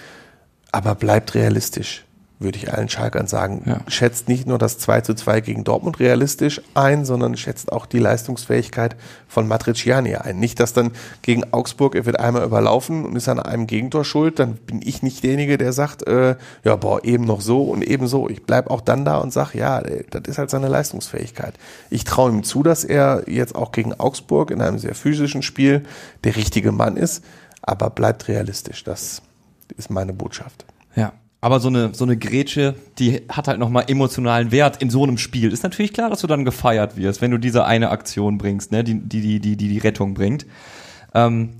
[0.72, 2.04] aber bleibt realistisch,
[2.40, 3.62] würde ich allen Schalkern sagen.
[3.66, 3.80] Ja.
[3.86, 7.98] Schätzt nicht nur das 2 zu 2 gegen Dortmund realistisch ein, sondern schätzt auch die
[7.98, 8.96] Leistungsfähigkeit
[9.28, 10.40] von Matriciani ein.
[10.40, 14.38] Nicht, dass dann gegen Augsburg, er wird einmal überlaufen und ist an einem Gegentor schuld,
[14.38, 18.08] dann bin ich nicht derjenige, der sagt, äh, ja, boah, eben noch so und eben
[18.08, 18.30] so.
[18.30, 21.54] Ich bleib auch dann da und sag, ja, das ist halt seine Leistungsfähigkeit.
[21.90, 25.84] Ich traue ihm zu, dass er jetzt auch gegen Augsburg in einem sehr physischen Spiel
[26.24, 27.22] der richtige Mann ist,
[27.60, 28.82] aber bleibt realistisch.
[28.82, 29.20] Das
[29.76, 30.64] ist meine Botschaft.
[31.42, 35.16] Aber so eine, so eine Grätsche, die hat halt nochmal emotionalen Wert in so einem
[35.16, 35.52] Spiel.
[35.52, 38.84] Ist natürlich klar, dass du dann gefeiert wirst, wenn du diese eine Aktion bringst, ne,
[38.84, 40.46] die, die, die, die, die, die Rettung bringt.
[41.14, 41.54] Ähm,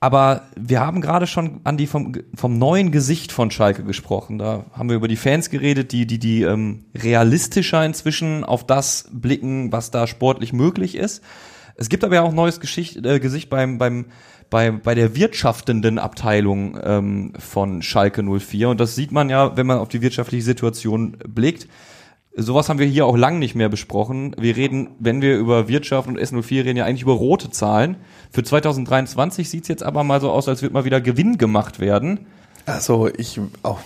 [0.00, 4.38] aber wir haben gerade schon an die vom, vom neuen Gesicht von Schalke gesprochen.
[4.38, 9.08] Da haben wir über die Fans geredet, die, die, die ähm, realistischer inzwischen auf das
[9.12, 11.22] blicken, was da sportlich möglich ist.
[11.74, 14.06] Es gibt aber ja auch neues Geschicht, äh, Gesicht beim, beim,
[14.50, 18.70] bei, bei der wirtschaftenden Abteilung ähm, von Schalke 04.
[18.70, 21.68] Und das sieht man ja, wenn man auf die wirtschaftliche Situation blickt.
[22.34, 24.34] Sowas haben wir hier auch lang nicht mehr besprochen.
[24.38, 27.96] Wir reden, wenn wir über Wirtschaft und S04 reden, ja eigentlich über rote Zahlen.
[28.30, 32.26] Für 2023 sieht's jetzt aber mal so aus, als würde mal wieder Gewinn gemacht werden.
[32.64, 33.80] Also ich auch,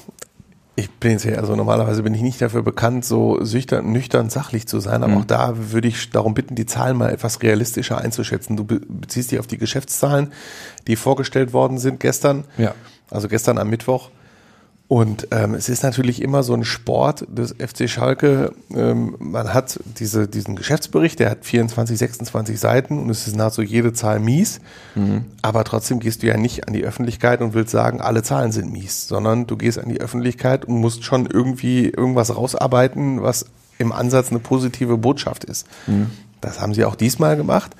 [0.74, 4.66] ich bin jetzt ja, also normalerweise bin ich nicht dafür bekannt, so süchtern, nüchtern, sachlich
[4.66, 5.18] zu sein, aber Mhm.
[5.20, 8.56] auch da würde ich darum bitten, die Zahlen mal etwas realistischer einzuschätzen.
[8.56, 10.32] Du be- beziehst dich auf die Geschäftszahlen,
[10.86, 12.74] die vorgestellt worden sind gestern, Ja.
[13.10, 14.10] also gestern am Mittwoch.
[14.92, 18.52] Und ähm, es ist natürlich immer so ein Sport des FC Schalke.
[18.74, 23.62] Ähm, man hat diese, diesen Geschäftsbericht, der hat 24, 26 Seiten und es ist nahezu
[23.62, 24.60] jede Zahl mies.
[25.40, 28.70] Aber trotzdem gehst du ja nicht an die Öffentlichkeit und willst sagen, alle Zahlen sind
[28.70, 33.46] mies, sondern du gehst an die Öffentlichkeit und musst schon irgendwie irgendwas rausarbeiten, was
[33.78, 35.66] im Ansatz eine positive Botschaft ist.
[36.42, 37.74] Das haben sie auch diesmal gemacht.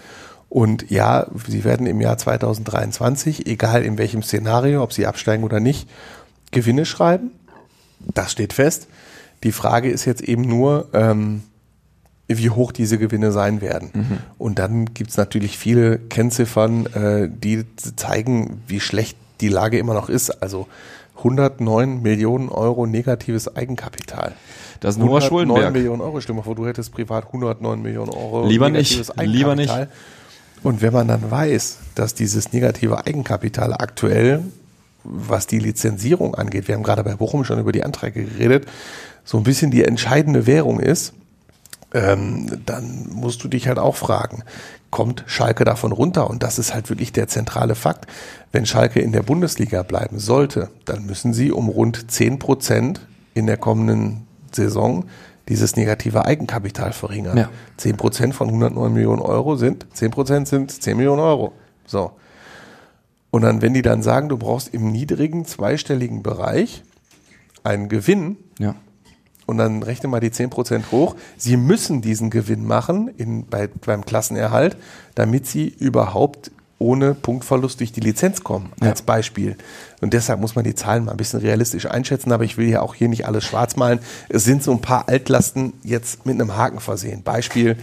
[0.48, 5.60] Und ja, sie werden im Jahr 2023, egal in welchem Szenario, ob sie absteigen oder
[5.60, 5.88] nicht,
[6.52, 7.32] Gewinne schreiben.
[8.14, 8.86] Das steht fest.
[9.42, 11.42] Die Frage ist jetzt eben nur, ähm,
[12.28, 14.22] wie hoch diese Gewinne sein werden.
[14.38, 17.64] Und dann gibt's natürlich viele Kennziffern, äh, die
[17.96, 20.42] zeigen, wie schlecht die Lage immer noch ist.
[20.42, 20.68] Also
[21.18, 24.32] 109 Millionen Euro negatives Eigenkapital.
[24.80, 25.72] Das ist 109 Schuldenberg.
[25.72, 26.20] Millionen Euro.
[26.20, 29.70] Stimme vor, du hättest privat 109 Millionen Euro Lieber nicht, negatives lieber nicht.
[29.70, 29.96] Eigenkapital.
[30.62, 34.42] Und wenn man dann weiß, dass dieses negative Eigenkapital aktuell,
[35.04, 38.66] was die Lizenzierung angeht, wir haben gerade bei Bochum schon über die Anträge geredet,
[39.24, 41.14] so ein bisschen die entscheidende Währung ist,
[41.94, 44.44] ähm, dann musst du dich halt auch fragen,
[44.90, 46.28] kommt Schalke davon runter?
[46.30, 48.06] Und das ist halt wirklich der zentrale Fakt.
[48.52, 53.00] Wenn Schalke in der Bundesliga bleiben sollte, dann müssen sie um rund 10 Prozent
[53.34, 55.06] in der kommenden Saison
[55.48, 57.36] dieses negative Eigenkapital verringern.
[57.36, 57.50] Ja.
[57.78, 61.52] 10 Prozent von 109 Millionen Euro sind, 10 Prozent sind 10 Millionen Euro.
[61.86, 62.12] So.
[63.32, 66.84] Und dann, wenn die dann sagen, du brauchst im niedrigen zweistelligen Bereich
[67.64, 68.74] einen Gewinn, Ja.
[69.46, 71.16] und dann rechne mal die 10% hoch.
[71.36, 74.76] Sie müssen diesen Gewinn machen in, bei, beim Klassenerhalt,
[75.16, 79.56] damit sie überhaupt ohne Punktverlust durch die Lizenz kommen, als Beispiel.
[80.00, 82.82] Und deshalb muss man die Zahlen mal ein bisschen realistisch einschätzen, aber ich will ja
[82.82, 84.00] auch hier nicht alles schwarz malen.
[84.28, 87.22] Es sind so ein paar Altlasten jetzt mit einem Haken versehen.
[87.22, 87.76] Beispiel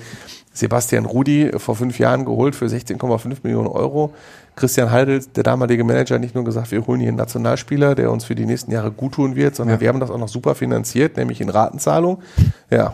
[0.59, 4.13] Sebastian Rudi vor fünf Jahren geholt für 16,5 Millionen Euro.
[4.57, 8.11] Christian Heidel, der damalige Manager, hat nicht nur gesagt, wir holen hier einen Nationalspieler, der
[8.11, 10.55] uns für die nächsten Jahre gut tun wird, sondern wir haben das auch noch super
[10.55, 12.21] finanziert, nämlich in Ratenzahlung.
[12.69, 12.93] Ja.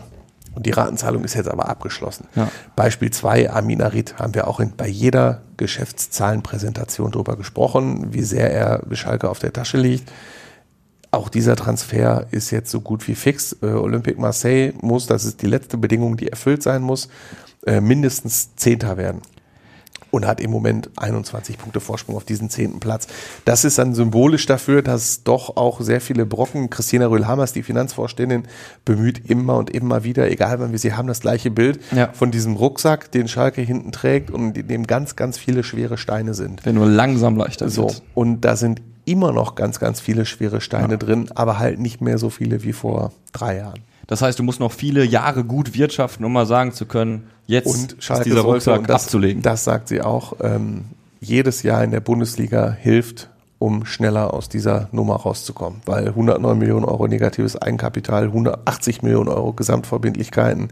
[0.54, 2.28] Und die Ratenzahlung ist jetzt aber abgeschlossen.
[2.34, 2.48] Ja.
[2.76, 8.80] Beispiel zwei, Aminarit, haben wir auch in, bei jeder Geschäftszahlenpräsentation drüber gesprochen, wie sehr er
[8.92, 10.10] Schalke auf der Tasche liegt.
[11.16, 13.56] Auch dieser Transfer ist jetzt so gut wie fix.
[13.62, 17.08] Äh, Olympique Marseille muss, das ist die letzte Bedingung, die erfüllt sein muss,
[17.66, 19.22] äh, mindestens Zehnter werden.
[20.10, 23.06] Und hat im Moment 21 Punkte Vorsprung auf diesen zehnten Platz.
[23.44, 28.44] Das ist dann symbolisch dafür, dass doch auch sehr viele Brocken, Christina Rühl-Hammers, die Finanzvorständin,
[28.84, 32.10] bemüht immer und immer wieder, egal wann wir sie haben, das gleiche Bild Ja.
[32.12, 36.34] von diesem Rucksack, den Schalke hinten trägt und in dem ganz, ganz viele schwere Steine
[36.34, 36.64] sind.
[36.64, 38.02] Der nur langsam leichter So, wird.
[38.14, 42.18] und da sind immer noch ganz, ganz viele schwere Steine drin, aber halt nicht mehr
[42.18, 43.80] so viele wie vor drei Jahren.
[44.06, 47.66] Das heißt, du musst noch viele Jahre gut wirtschaften, um mal sagen zu können, jetzt
[47.66, 49.42] Und ist Schalke dieser sollte, Rucksack und das, abzulegen.
[49.42, 50.84] Das sagt sie auch, ähm,
[51.20, 55.80] jedes Jahr in der Bundesliga hilft, um schneller aus dieser Nummer rauszukommen.
[55.86, 60.68] Weil 109 Millionen Euro negatives Eigenkapital, 180 Millionen Euro Gesamtverbindlichkeiten,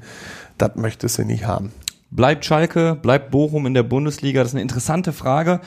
[0.59, 1.73] das möchtest du nicht haben.
[2.11, 4.43] Bleibt Schalke, bleibt Bochum in der Bundesliga?
[4.43, 5.61] Das ist eine interessante Frage.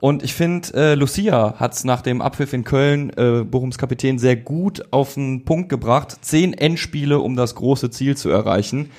[0.00, 4.18] Und ich finde, äh, Lucia hat es nach dem Abpfiff in Köln, äh, Bochums Kapitän,
[4.18, 6.18] sehr gut auf den Punkt gebracht.
[6.20, 8.90] Zehn Endspiele, um das große Ziel zu erreichen.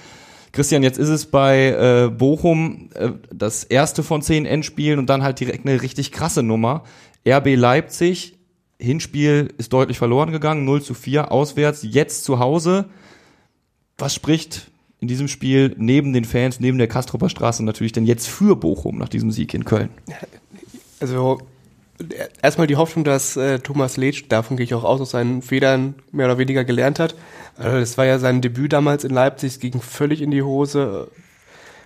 [0.52, 5.24] Christian, jetzt ist es bei äh, Bochum äh, das erste von zehn Endspielen und dann
[5.24, 6.84] halt direkt eine richtig krasse Nummer.
[7.28, 8.38] RB Leipzig,
[8.78, 12.86] Hinspiel ist deutlich verloren gegangen, 0 zu 4 auswärts, jetzt zu Hause.
[13.98, 18.28] Was spricht in diesem Spiel neben den Fans, neben der Kastropper Straße natürlich denn jetzt
[18.28, 19.90] für Bochum nach diesem Sieg in Köln?
[21.00, 21.40] Also
[22.42, 25.96] erstmal die Hoffnung, dass äh, Thomas Letsch, davon gehe ich auch aus, aus seinen Federn
[26.12, 27.16] mehr oder weniger gelernt hat.
[27.58, 31.10] Also das war ja sein Debüt damals in Leipzig, es ging völlig in die Hose.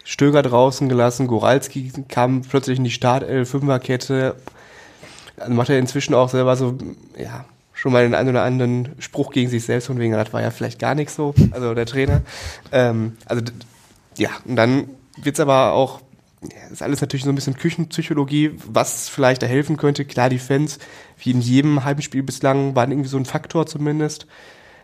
[0.06, 4.36] Stöger draußen gelassen, Goralski kam plötzlich in die Startelf, Fünferkette.
[5.38, 6.78] Dann macht er inzwischen auch selber so,
[7.18, 10.42] ja, schon mal den einen oder anderen Spruch gegen sich selbst von wegen, das war
[10.42, 12.22] ja vielleicht gar nicht so, also der Trainer.
[12.72, 13.42] Ähm, also
[14.18, 16.02] ja, und dann wird's aber auch,
[16.52, 20.06] ja, das ist alles natürlich so ein bisschen Küchenpsychologie, was vielleicht da helfen könnte.
[20.06, 20.80] Klar, die Fans,
[21.18, 24.28] wie in jedem Heimspiel bislang, waren irgendwie so ein Faktor zumindest.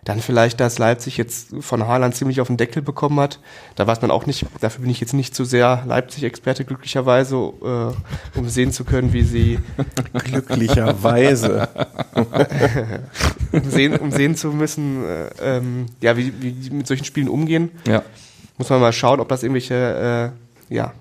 [0.06, 3.40] Dann vielleicht, dass Leipzig jetzt von Haaland ziemlich auf den Deckel bekommen hat.
[3.76, 8.38] Da weiß man auch nicht, dafür bin ich jetzt nicht zu sehr Leipzig-Experte glücklicherweise, äh,
[8.38, 9.60] um sehen zu können, wie sie
[10.24, 11.68] Glücklicherweise.
[13.52, 17.28] um sehen, um sehen zu müssen, äh, ähm, ja, wie, wie die mit solchen Spielen
[17.28, 17.70] umgehen.
[17.86, 18.04] Ja.
[18.58, 20.34] Muss man mal schauen, ob das irgendwelche
[20.70, 20.94] äh, ja,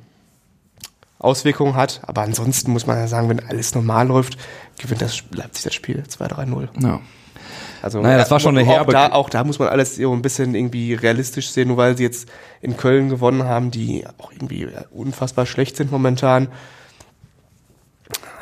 [1.19, 2.01] Auswirkungen hat.
[2.07, 4.37] Aber ansonsten muss man ja sagen, wenn alles normal läuft,
[4.79, 6.69] gewinnt das Leipzig das Spiel 2-3-0.
[6.83, 7.01] ja.
[7.81, 10.13] Also, Naja, das war schon eine auch herbe- Da, auch da muss man alles so
[10.13, 12.29] ein bisschen irgendwie realistisch sehen, nur weil sie jetzt
[12.61, 16.49] in Köln gewonnen haben, die auch irgendwie unfassbar schlecht sind momentan.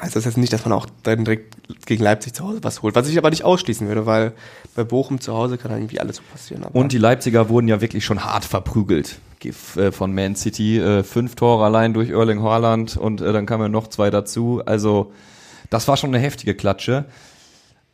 [0.01, 1.57] Heißt das jetzt nicht, dass man auch dann direkt
[1.87, 2.95] gegen Leipzig zu Hause was holt.
[2.95, 4.33] Was ich aber nicht ausschließen würde, weil
[4.75, 6.65] bei Bochum zu Hause kann irgendwie alles so passieren.
[6.65, 10.79] Und die Leipziger wurden ja wirklich schon hart verprügelt äh, von Man City.
[10.79, 14.63] Äh, Fünf Tore allein durch Erling Haaland und äh, dann kamen ja noch zwei dazu.
[14.67, 15.13] Also
[15.71, 17.07] das war schon eine heftige Klatsche.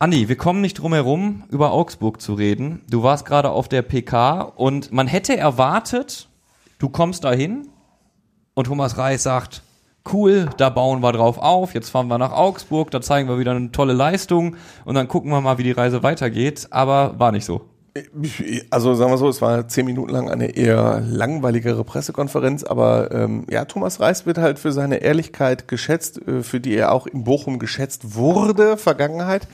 [0.01, 2.81] Andi, wir kommen nicht drum herum, über Augsburg zu reden.
[2.91, 6.29] Du warst gerade auf der PK und man hätte erwartet,
[6.81, 7.69] du kommst dahin
[8.55, 9.63] und Thomas Reis sagt,
[10.13, 13.53] cool, da bauen wir drauf auf, jetzt fahren wir nach Augsburg, da zeigen wir wieder
[13.53, 16.69] eine tolle Leistung und dann gucken wir mal, wie die Reise weitergeht.
[16.71, 17.63] Aber war nicht so.
[18.71, 23.45] Also sagen wir so, es war zehn Minuten lang eine eher langweiligere Pressekonferenz, aber ähm,
[23.51, 27.25] ja, Thomas Reis wird halt für seine Ehrlichkeit geschätzt, äh, für die er auch in
[27.25, 29.47] Bochum geschätzt wurde, Vergangenheit.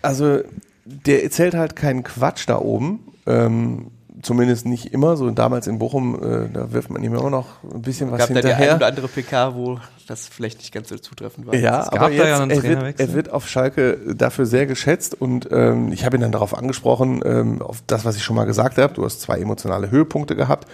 [0.00, 0.40] Also
[0.84, 3.90] der erzählt halt keinen Quatsch da oben, ähm,
[4.22, 7.82] zumindest nicht immer, so damals in Bochum, äh, da wirft man ihm immer noch ein
[7.82, 8.70] bisschen was gab da die hinterher.
[8.70, 11.54] ein oder andere PK, wo das vielleicht nicht ganz so zutreffend war.
[11.54, 14.46] Ja, Es gab aber da jetzt, ja einen er, wird, er wird auf Schalke dafür
[14.46, 18.22] sehr geschätzt und ähm, ich habe ihn dann darauf angesprochen, ähm, auf das, was ich
[18.22, 18.94] schon mal gesagt habe.
[18.94, 20.68] Du hast zwei emotionale Höhepunkte gehabt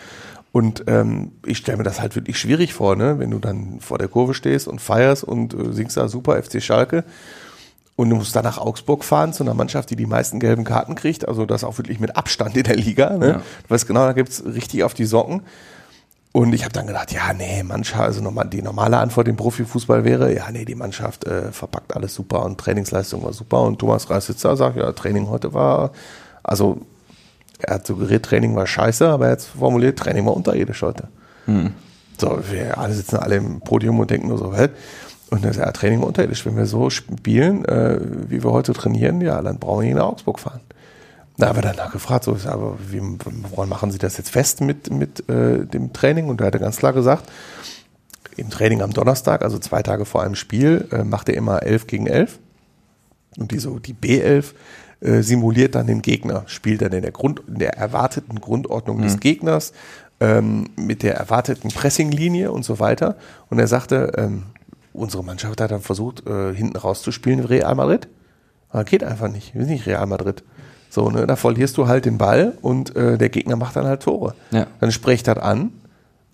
[0.52, 3.18] und ähm, ich stelle mir das halt wirklich schwierig vor, ne?
[3.18, 6.62] wenn du dann vor der Kurve stehst und feierst und äh, singst da super FC
[6.62, 7.04] Schalke
[7.98, 10.94] und du musst dann nach Augsburg fahren zu einer Mannschaft, die die meisten gelben Karten
[10.94, 13.16] kriegt, also das auch wirklich mit Abstand in der Liga.
[13.16, 13.26] Ne?
[13.26, 13.32] Ja.
[13.32, 15.42] Du weißt genau, da gibt's richtig auf die Socken.
[16.30, 20.04] Und ich habe dann gedacht, ja, nee, Mannschaft, also nochmal die normale Antwort im Profifußball
[20.04, 23.62] wäre, ja, nee, die Mannschaft äh, verpackt alles super und Trainingsleistung war super.
[23.62, 25.90] Und Thomas Reis sitzt da sagt, ja, Training heute war,
[26.44, 26.78] also
[27.58, 31.08] er hat suggeriert, Training war scheiße, aber er hat formuliert, Training war unterirdisch heute.
[32.16, 34.68] So, wir alle sitzen alle im Podium und denken nur so, hä?
[35.30, 36.46] Und das ist ja Training unterirdisch.
[36.46, 40.06] Wenn wir so spielen, äh, wie wir heute trainieren, ja, dann brauchen wir nicht nach
[40.06, 40.60] Augsburg fahren.
[41.36, 43.00] Da haben wir danach gefragt, so, sag, aber wie,
[43.50, 46.28] woran machen Sie das jetzt fest mit, mit äh, dem Training?
[46.28, 47.30] Und er hatte ganz klar gesagt,
[48.36, 51.86] im Training am Donnerstag, also zwei Tage vor einem Spiel, äh, macht er immer 11
[51.86, 52.38] gegen 11.
[53.36, 54.46] Und die, so, die B11
[55.00, 59.20] äh, simuliert dann den Gegner, spielt dann in der, Grund, in der erwarteten Grundordnung des
[59.20, 59.72] Gegners,
[60.18, 63.16] ähm, mit der erwarteten Pressinglinie und so weiter.
[63.48, 64.44] Und er sagte, ähm,
[64.98, 68.08] unsere Mannschaft hat dann versucht, äh, hinten rauszuspielen Real Madrid.
[68.70, 69.54] Aber geht einfach nicht.
[69.54, 70.42] Wir sind nicht Real Madrid.
[70.90, 74.02] So, ne, da verlierst du halt den Ball und äh, der Gegner macht dann halt
[74.02, 74.34] Tore.
[74.50, 74.66] Ja.
[74.80, 75.72] Dann spricht das an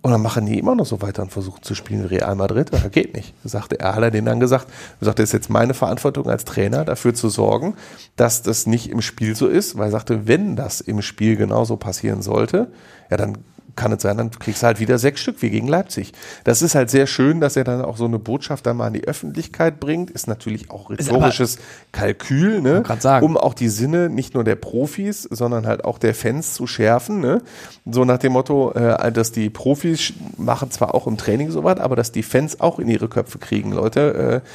[0.05, 2.69] und dann machen die immer noch so weiter und versuchen zu spielen wie Real Madrid.
[2.73, 3.35] Das geht nicht.
[3.43, 4.69] Sagte er, hat er denen dann gesagt,
[5.01, 7.75] er sagte, es ist jetzt meine Verantwortung als Trainer, dafür zu sorgen,
[8.15, 11.77] dass das nicht im Spiel so ist, weil er sagte, wenn das im Spiel genauso
[11.77, 12.71] passieren sollte,
[13.11, 13.39] ja, dann
[13.77, 16.13] kann es sein, dann kriegst du halt wieder sechs Stück wie gegen Leipzig.
[16.45, 18.93] Das ist halt sehr schön, dass er dann auch so eine Botschaft dann mal an
[18.93, 20.11] die Öffentlichkeit bringt.
[20.11, 21.59] Ist natürlich auch rhetorisches
[21.93, 22.83] Kalkül, ne?
[22.99, 23.27] sagen.
[23.27, 27.21] um auch die Sinne nicht nur der Profis, sondern halt auch der Fans zu schärfen.
[27.21, 27.43] Ne?
[27.91, 31.97] So nach dem Motto, äh, dass die Profis machen zwar auch im Training sowas, aber
[31.97, 34.43] dass die Fans auch in ihre Köpfe kriegen, Leute.
[34.45, 34.49] Äh,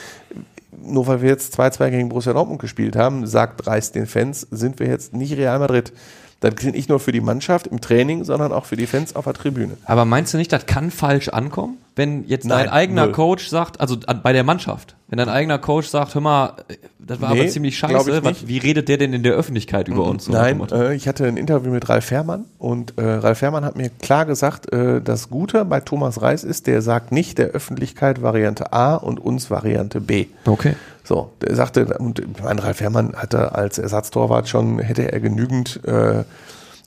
[0.81, 4.79] nur weil wir jetzt 2-2 gegen Borussia Dortmund gespielt haben, sagt Reis den Fans, sind
[4.79, 5.91] wir jetzt nicht Real Madrid.
[6.39, 9.25] Das gilt nicht nur für die Mannschaft im Training, sondern auch für die Fans auf
[9.25, 9.77] der Tribüne.
[9.85, 11.77] Aber meinst du nicht, das kann falsch ankommen?
[11.99, 13.11] Wenn jetzt Nein, dein eigener null.
[13.11, 16.53] Coach sagt, also an- bei der Mannschaft, wenn dein eigener Coach sagt, hör mal,
[16.97, 20.05] das war Nee, aber ziemlich scheiße, was, wie redet der denn in der Öffentlichkeit über
[20.05, 20.23] uns?
[20.23, 23.75] So Nein, äh, ich hatte ein Interview mit Ralf Fährmann und äh, Ralf Fährmann hat
[23.75, 28.21] mir klar gesagt, äh, das Gute bei Thomas Reis ist, der sagt nicht der Öffentlichkeit
[28.21, 30.27] Variante A und uns Variante B.
[30.45, 30.75] Okay.
[31.03, 35.81] So, der sagte, und ich meine, Ralf Herrmann hatte als Ersatztorwart schon, hätte er genügend
[35.85, 36.23] äh,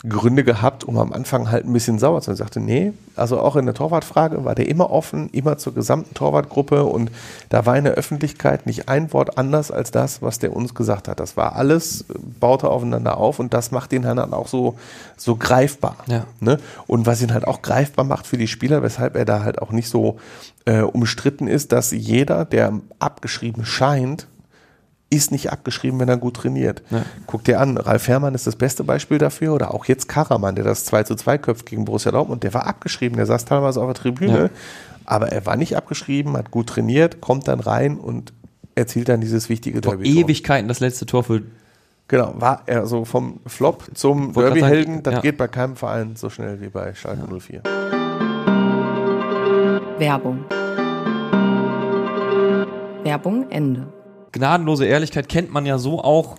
[0.08, 2.34] Gründe gehabt, um am Anfang halt ein bisschen sauer zu sein.
[2.34, 6.14] Er sagte, nee, also auch in der Torwartfrage war der immer offen, immer zur gesamten
[6.14, 7.10] Torwartgruppe und
[7.50, 11.06] da war in der Öffentlichkeit nicht ein Wort anders als das, was der uns gesagt
[11.06, 11.20] hat.
[11.20, 12.04] Das war alles,
[12.40, 14.76] baute aufeinander auf und das macht ihn dann auch so,
[15.16, 15.96] so greifbar.
[16.06, 16.24] Ja.
[16.40, 16.58] Ne?
[16.88, 19.70] Und was ihn halt auch greifbar macht für die Spieler, weshalb er da halt auch
[19.70, 20.18] nicht so
[20.64, 24.26] äh, umstritten ist, dass jeder, der abgeschrieben scheint,
[25.12, 26.82] ist nicht abgeschrieben, wenn er gut trainiert.
[27.26, 30.64] Guck dir an, Ralf Herrmann ist das beste Beispiel dafür oder auch jetzt Karaman, der
[30.64, 33.86] das 2 zu 2 köpft gegen Borussia Dortmund, der war abgeschrieben, der saß teilweise auf
[33.86, 34.50] der Tribüne, Ja.
[35.04, 38.32] aber er war nicht abgeschrieben, hat gut trainiert, kommt dann rein und
[38.74, 40.20] erzielt dann dieses wichtige Vor Derby.
[40.20, 41.42] Ewigkeiten das letzte Tor für
[42.08, 45.20] Genau, war er so vom Flop zum Derby-Helden, das ja.
[45.20, 47.62] geht bei keinem Verein so schnell wie bei Schalke 04.
[49.98, 50.44] Werbung.
[53.04, 53.86] Werbung Ende.
[54.32, 56.36] Gnadenlose Ehrlichkeit kennt man ja so auch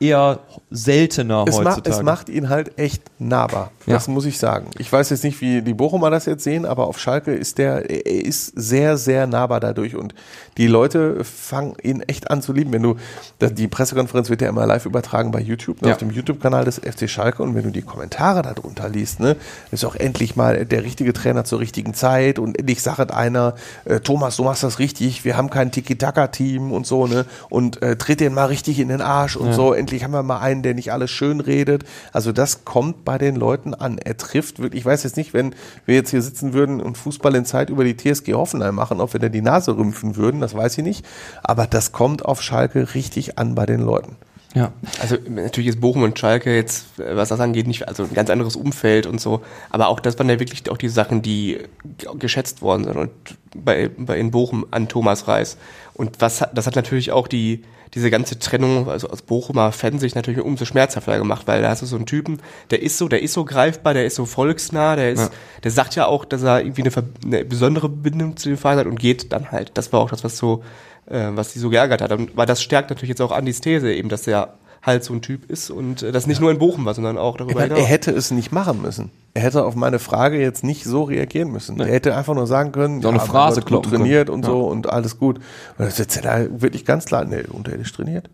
[0.00, 0.38] eher
[0.70, 1.90] seltener Es, heutzutage.
[1.90, 3.72] es macht ihn halt echt nahbar.
[3.86, 3.94] Ja.
[3.94, 4.66] Das muss ich sagen.
[4.78, 7.88] Ich weiß jetzt nicht, wie die Bochumer das jetzt sehen, aber auf Schalke ist der,
[7.90, 10.14] er ist sehr, sehr nahbar dadurch und
[10.56, 12.72] die Leute fangen ihn echt an zu lieben.
[12.72, 12.96] Wenn du,
[13.40, 15.94] die Pressekonferenz wird ja immer live übertragen bei YouTube, ne, Ja.
[15.94, 19.36] auf dem YouTube-Kanal des FC Schalke und wenn du die Kommentare darunter liest, ne,
[19.72, 24.00] ist auch endlich mal der richtige Trainer zur richtigen Zeit und endlich sagt einer, äh,
[24.00, 28.20] Thomas, du machst das richtig, wir haben kein Tiki-Taka-Team und so, ne, und äh, tritt
[28.20, 30.92] den mal richtig in den Arsch und so, endlich haben wir mal einen, der nicht
[30.92, 31.84] alles schön redet.
[32.12, 33.96] Also das kommt bei den Leuten an.
[33.96, 35.54] Er trifft wirklich, ich weiß jetzt nicht, wenn
[35.86, 39.14] wir jetzt hier sitzen würden und Fußball in Zeit über die TSG Hoffenheim machen, ob
[39.14, 41.06] wir da die Nase rümpfen würden, das weiß ich nicht.
[41.42, 44.16] Aber das kommt auf Schalke richtig an bei den Leuten.
[44.54, 44.72] ja.
[45.00, 48.56] Also natürlich ist Bochum und Schalke jetzt, was das angeht, nicht, also ein ganz anderes
[48.56, 49.40] Umfeld und so.
[49.70, 51.60] Aber auch das waren ja wirklich auch die Sachen, die
[52.18, 53.10] geschätzt worden sind und
[53.56, 55.56] bei, bei in Bochum an Thomas Reis.
[55.94, 57.62] Und was hat, das hat natürlich auch die,
[57.94, 61.86] diese ganze Trennung, also aus Bochumer Fansicht natürlich umso schmerzhafter gemacht, weil da hast du
[61.86, 62.38] so einen Typen,
[62.70, 65.30] der ist so, der ist so greifbar, der ist so volksnah, der ist, Ja.
[65.64, 68.86] der sagt ja auch, dass er irgendwie eine, eine besondere Bindung zu dem Verein hat
[68.86, 69.72] und geht dann halt.
[69.74, 70.62] Das war auch das, was so,
[71.06, 72.12] äh, was die so geärgert hat.
[72.12, 75.22] Und weil das stärkt natürlich jetzt auch Andis These eben, dass er halt so ein
[75.22, 77.76] Typ ist und äh, das nicht nur in Bochum war, sondern auch darüber meine, er
[77.76, 77.90] hinaus.
[77.90, 79.10] hätte es nicht machen müssen.
[79.34, 81.78] Er hätte auf meine Frage jetzt nicht so reagieren müssen.
[81.80, 84.02] Er hätte einfach nur sagen können, So eine mein Phrase gut kloppen können.
[84.04, 84.50] trainiert und Ja.
[84.50, 85.36] so und alles gut.
[85.38, 85.44] Und
[85.78, 88.30] das ist jetzt da wirklich ganz klar, nee, unterirdisch trainiert.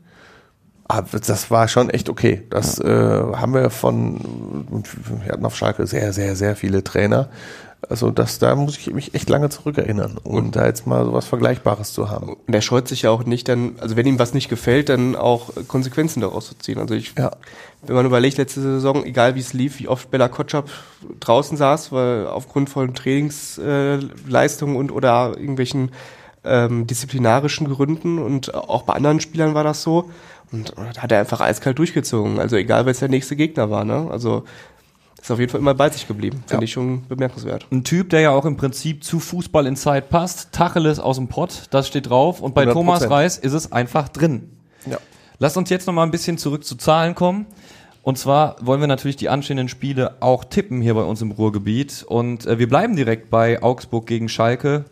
[0.86, 2.42] Aber das war schon echt okay.
[2.50, 4.86] Das äh, haben wir von, und
[5.24, 7.30] wir hatten auf Schalke sehr, sehr, sehr viele Trainer.
[7.88, 11.92] Also das, da muss ich mich echt lange zurückerinnern, um da jetzt mal sowas Vergleichbares
[11.92, 12.34] zu haben.
[12.46, 15.16] Und er scheut sich ja auch nicht dann, also wenn ihm was nicht gefällt, dann
[15.16, 16.78] auch Konsequenzen daraus zu ziehen.
[16.78, 17.32] Also ich, Ja.
[17.86, 20.68] wenn man überlegt, letzte Saison, egal wie es lief, wie oft Bella Kotschap
[21.20, 25.90] draußen saß, weil aufgrund von Trainingsleistungen äh, und oder irgendwelchen
[26.44, 30.10] ähm, disziplinarischen Gründen und auch bei anderen Spielern war das so.
[30.52, 32.38] Und da hat er einfach eiskalt durchgezogen.
[32.38, 34.08] Also egal, wer jetzt der nächste Gegner war, ne?
[34.10, 34.44] Also
[35.24, 36.44] ist auf jeden Fall immer bei sich geblieben.
[36.46, 36.64] Finde Ja.
[36.64, 37.66] ich schon bemerkenswert.
[37.72, 40.52] Ein Typ, der ja auch im Prinzip zu Fußball in Zeit passt.
[40.52, 42.40] Tacheles aus dem Pott, das steht drauf.
[42.42, 42.72] Und bei 100%.
[42.74, 44.50] Thomas Reis ist es einfach drin.
[44.84, 44.98] Ja.
[45.38, 47.46] Lasst uns jetzt noch mal ein bisschen zurück zu Zahlen kommen.
[48.02, 52.04] Und zwar wollen wir natürlich die anstehenden Spiele auch tippen hier bei uns im Ruhrgebiet.
[52.06, 54.84] Und äh, wir bleiben direkt bei Augsburg gegen Schalke.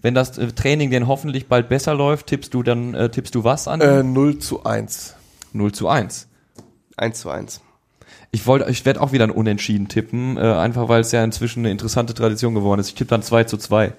[0.00, 3.42] Wenn das äh, Training denn hoffentlich bald besser läuft, tippst du dann äh, tippst du
[3.42, 3.80] was an?
[3.80, 5.16] Äh, 0 zu 1.
[5.54, 6.28] 0 zu 1.
[6.96, 7.60] Eins zu eins.
[8.30, 11.60] Ich wollte, ich werde auch wieder ein Unentschieden tippen, äh, einfach weil es ja inzwischen
[11.60, 12.88] eine interessante Tradition geworden ist.
[12.88, 13.92] Ich tippe dann 2 zu 2.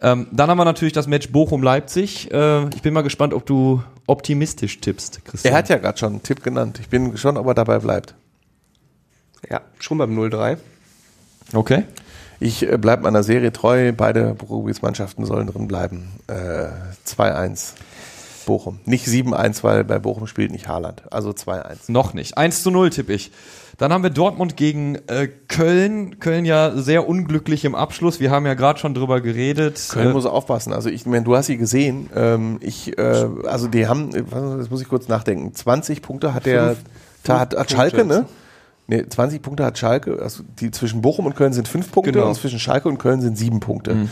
[0.00, 2.30] Ähm, dann haben wir natürlich das Match Bochum-Leipzig.
[2.32, 5.52] Äh, ich bin mal gespannt, ob du optimistisch tippst, Christian.
[5.52, 6.78] Er hat ja gerade schon einen Tipp genannt.
[6.80, 8.14] Ich bin gespannt, ob er dabei bleibt.
[9.48, 10.58] Ja, schon beim 0-3.
[11.52, 11.84] Okay.
[12.40, 13.92] Ich äh, bleibe meiner Serie treu.
[13.92, 16.12] Beide Ruhrgebietsmannschaften sollen drin bleiben.
[16.26, 16.68] Äh,
[17.06, 17.74] 2-1
[18.44, 18.80] Bochum.
[18.84, 21.02] Nicht 7-1, weil bei Bochum spielt nicht Haaland.
[21.12, 21.90] Also 2-1.
[21.90, 22.38] Noch nicht.
[22.38, 23.30] 1 zu 0 tippe ich.
[23.76, 26.20] Dann haben wir Dortmund gegen äh, Köln.
[26.20, 28.20] Köln ja sehr unglücklich im Abschluss.
[28.20, 29.80] Wir haben ja gerade schon drüber geredet.
[29.90, 30.72] Köln Äh, muss aufpassen.
[30.72, 32.08] Also ich meine, du hast sie gesehen.
[32.14, 34.22] Ähm, ich, äh, also die haben, äh,
[34.58, 35.52] jetzt muss ich kurz nachdenken.
[35.52, 36.76] 20 Punkte hat der,
[37.24, 38.26] da hat, hat Schalke, ne?
[38.86, 40.20] Nee, 20 Punkte hat Schalke.
[40.22, 42.28] Also die zwischen Bochum und Köln sind fünf Punkte Genau.
[42.28, 44.08] und zwischen Schalke und Köln sind sieben Punkte.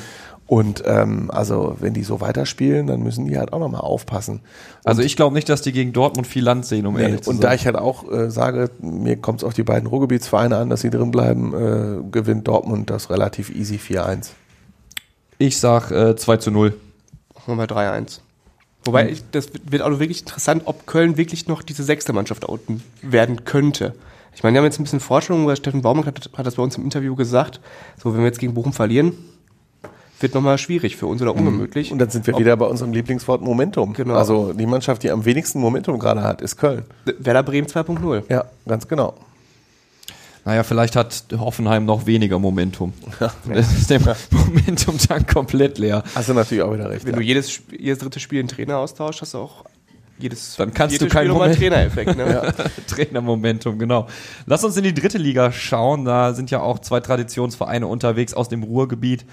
[0.53, 4.41] Und ähm, also wenn die so weiterspielen, dann müssen die halt auch nochmal aufpassen.
[4.85, 7.37] Also ich glaube nicht, dass die gegen Dortmund viel Land sehen, um ehrlich zu und
[7.37, 7.43] sein.
[7.43, 10.83] da ich halt auch äh, sage, mir kommt es auf die beiden Ruhrgebietsvereine an, dass
[10.83, 14.33] sie drin bleiben, äh, gewinnt Dortmund das relativ easy 4-1.
[15.39, 16.75] ich sag äh, 2 zu 0.
[17.35, 18.19] Machen wir 3-1.
[18.85, 22.49] Wobei, ich, das wird auch wirklich interessant, ob Köln wirklich noch diese sechste Mannschaft da
[22.49, 23.95] unten werden könnte.
[24.35, 26.63] Ich meine, wir haben jetzt ein bisschen Forschung, weil Steffen Baumann hat, hat das bei
[26.63, 27.59] uns im Interview gesagt,
[27.97, 29.15] so wenn wir jetzt gegen Bochum verlieren,
[30.23, 31.93] wird nochmal schwierig für uns oder ungemütlich.
[31.93, 33.93] Und dann sind wir Ob- wieder bei unserem Lieblingswort Momentum.
[33.93, 34.15] Genau.
[34.15, 36.85] Also die Mannschaft, die am wenigsten Momentum gerade hat, ist Köln.
[37.19, 38.23] Werder Bremen 2.0.
[38.29, 39.15] Ja, ganz genau.
[40.45, 42.93] Naja, vielleicht hat Hoffenheim noch weniger Momentum.
[43.49, 46.03] Das ist dem Momentum dann komplett leer.
[46.15, 47.05] Hast du natürlich auch wieder recht.
[47.05, 47.19] Wenn ja.
[47.19, 49.65] du jedes, jedes dritte Spiel einen Trainer austauschst, hast du auch
[50.19, 52.17] jedes Dann kannst vierte du keinen Moment- Trainereffekt.
[52.17, 52.55] Ne?
[52.87, 54.07] Trainermomentum, genau.
[54.47, 56.05] Lass uns in die dritte Liga schauen.
[56.05, 59.25] Da sind ja auch zwei Traditionsvereine unterwegs aus dem Ruhrgebiet.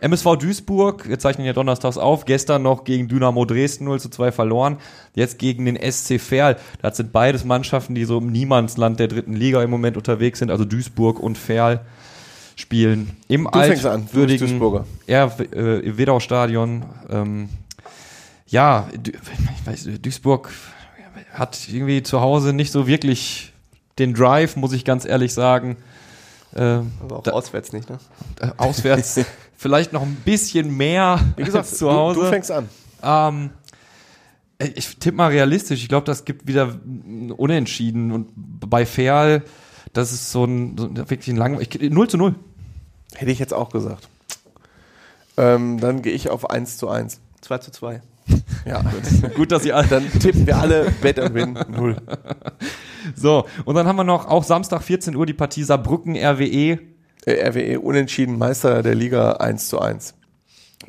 [0.00, 4.30] MSV Duisburg, wir zeichnen ja donnerstags auf, gestern noch gegen Dynamo Dresden 0 zu 2
[4.30, 4.76] verloren,
[5.14, 6.56] jetzt gegen den SC Verl.
[6.80, 10.52] Das sind beides Mannschaften, die so im Niemandsland der dritten Liga im Moment unterwegs sind,
[10.52, 11.80] also Duisburg und Verl
[12.54, 14.84] spielen im Du fängst an, du altwürdigen Duisburger.
[15.08, 16.84] ja, äh, Wedau-Stadion.
[17.10, 17.48] Ähm,
[18.48, 20.50] ja, ich weiß, Duisburg
[21.32, 23.52] hat irgendwie zu Hause nicht so wirklich
[23.98, 25.76] den Drive, muss ich ganz ehrlich sagen.
[26.56, 27.90] Ähm, Aber auch Da- auswärts nicht.
[27.90, 27.98] Ne?
[28.40, 29.20] äh, auswärts
[29.56, 32.20] vielleicht noch ein bisschen mehr Wie gesagt, als zu Hause.
[32.20, 32.68] Du, du fängst an.
[33.02, 33.50] Ähm,
[34.58, 35.82] äh, ich tippe mal realistisch.
[35.82, 36.78] Ich glaube, das gibt wieder
[37.36, 38.12] Unentschieden.
[38.12, 39.42] Und bei Ferl,
[39.92, 42.34] das ist so ein, so wirklich ein lang, ich, 0 zu 0.
[43.14, 44.08] Hätte ich jetzt auch gesagt.
[45.36, 47.20] Ähm, dann gehe ich auf 1 zu 1.
[47.42, 48.00] 2 zu 2.
[48.66, 48.82] Ja.
[49.36, 51.96] Gut, dass ihr alle Dann tippen wir alle Bet and Win 0.
[53.16, 56.78] So, und dann haben wir noch auch Samstag 14 Uhr die Partie Saarbrücken RWE.
[57.24, 60.14] Äh, RWE unentschieden Meister der Liga 1 zu 1.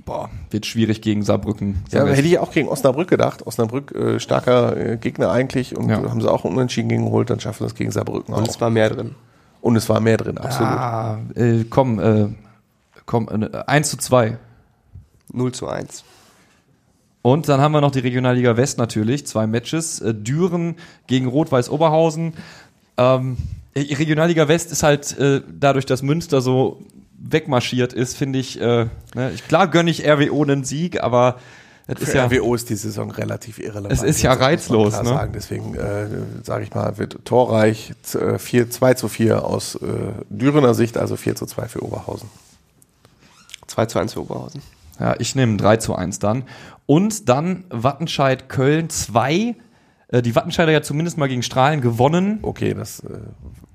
[0.06, 1.84] Boah, wird schwierig gegen Saarbrücken.
[1.92, 3.46] Ja, hätte ich auch gegen Osnabrück gedacht.
[3.48, 5.98] Osnabrück äh, starker äh, Gegner eigentlich und Ja.
[6.10, 8.48] haben sie auch einen Unentschieden gegen geholt, dann schaffen sie das gegen Saarbrücken Und auch.
[8.50, 9.16] es war mehr drin.
[9.62, 10.72] Und es war mehr drin, absolut.
[10.72, 12.28] Ah, äh, komm, äh,
[13.06, 14.38] komm, äh, 1 zu 2.
[15.32, 16.04] 0 zu 1.
[17.22, 20.00] Und dann haben wir noch die Regionalliga West natürlich, zwei Matches.
[20.00, 20.76] Äh, Düren
[21.08, 22.34] gegen Rot-Weiß Oberhausen.
[22.98, 23.38] Ähm,
[23.76, 26.82] die Regionalliga West ist halt äh, dadurch, dass Münster so
[27.22, 31.38] wegmarschiert ist, finde ich, äh, ne, ich klar gönne ich RWO einen Sieg, aber
[31.88, 33.92] das ist Für ja, RWO ist die Saison relativ irrelevant.
[33.92, 35.06] Es ist ja man reizlos, ne?
[35.06, 35.32] Sagen.
[35.34, 36.08] Deswegen äh,
[36.44, 39.80] sage ich mal, wird torreich z- äh, 4, 2 zu 4 aus äh,
[40.30, 42.30] Dürener Sicht, also 4 zu 2 für Oberhausen.
[43.68, 44.62] 2 zu 1 für Oberhausen.
[45.00, 46.44] Ja, ich nehme 3 zu 1 dann.
[46.86, 49.56] Und dann Wattenscheid Köln 2.
[50.10, 52.40] Äh, die Wattenscheider ja zumindest mal gegen Strahlen gewonnen.
[52.42, 53.20] Okay, das äh,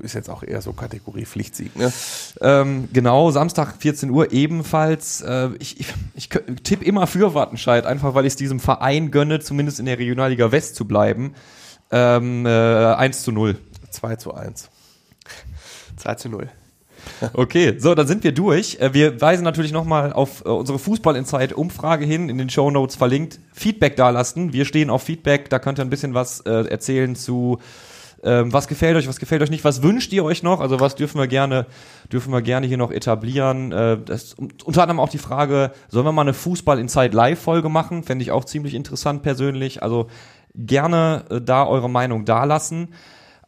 [0.01, 1.77] ist jetzt auch eher so Kategorie Pflichtsieg.
[1.77, 1.93] Ne?
[2.41, 5.23] Ähm, genau, Samstag 14 Uhr ebenfalls.
[5.23, 9.41] Äh, ich ich, ich tippe immer für Wattenscheid, einfach weil ich es diesem Verein gönne,
[9.41, 11.35] zumindest in der Regionalliga West zu bleiben.
[11.91, 13.57] Ähm, äh, 1 zu 0.
[13.91, 14.71] 2 zu 1.
[15.97, 16.51] 2 zu 0.
[17.33, 18.79] Okay, so, dann sind wir durch.
[18.81, 23.41] Äh, Wir weisen natürlich nochmal auf äh, unsere Fußball-Insight-Umfrage hin, in den Show Notes verlinkt.
[23.53, 24.53] Feedback dalassen.
[24.53, 27.59] Wir stehen auf Feedback, da könnt ihr ein bisschen was äh, erzählen zu
[28.25, 30.61] ähm, was gefällt euch, was gefällt euch nicht, was wünscht ihr euch noch?
[30.61, 31.67] Also was dürfen wir gerne,
[32.11, 33.71] dürfen wir gerne hier noch etablieren?
[33.71, 34.35] Äh, das,
[34.65, 38.03] unter anderem auch die Frage, sollen wir mal eine Fußball-Inside-Live-Folge machen?
[38.03, 39.83] Fände ich auch ziemlich interessant persönlich.
[39.83, 40.09] Also
[40.55, 42.95] gerne da eure Meinung dalassen.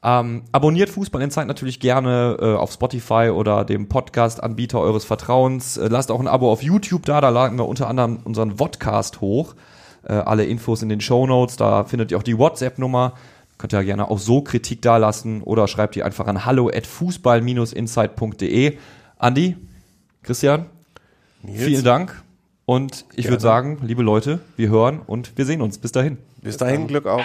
[0.06, 5.78] Ähm, abonniert Fußball Insight natürlich gerne äh, auf Spotify oder dem Podcast-Anbieter eures Vertrauens.
[5.78, 9.20] Äh, lasst auch ein Abo auf YouTube da, da laden wir unter anderem unseren Vodcast
[9.20, 9.56] hoch.
[10.04, 13.14] Äh, alle Infos in den Show Notes, da findet ihr auch die WhatsApp-Nummer.
[13.58, 18.78] Könnt ihr gerne auch so Kritik dalassen oder schreibt ihr einfach an hallo at fußball-insight.de.
[19.18, 19.56] Andi,
[20.22, 20.66] Christian,
[21.42, 22.22] Nils, vielen Dank.
[22.64, 25.78] Und ich würde sagen, liebe Leute, wir hören und wir sehen uns.
[25.78, 26.18] Bis dahin.
[26.42, 27.24] Bis dahin, Glück auf.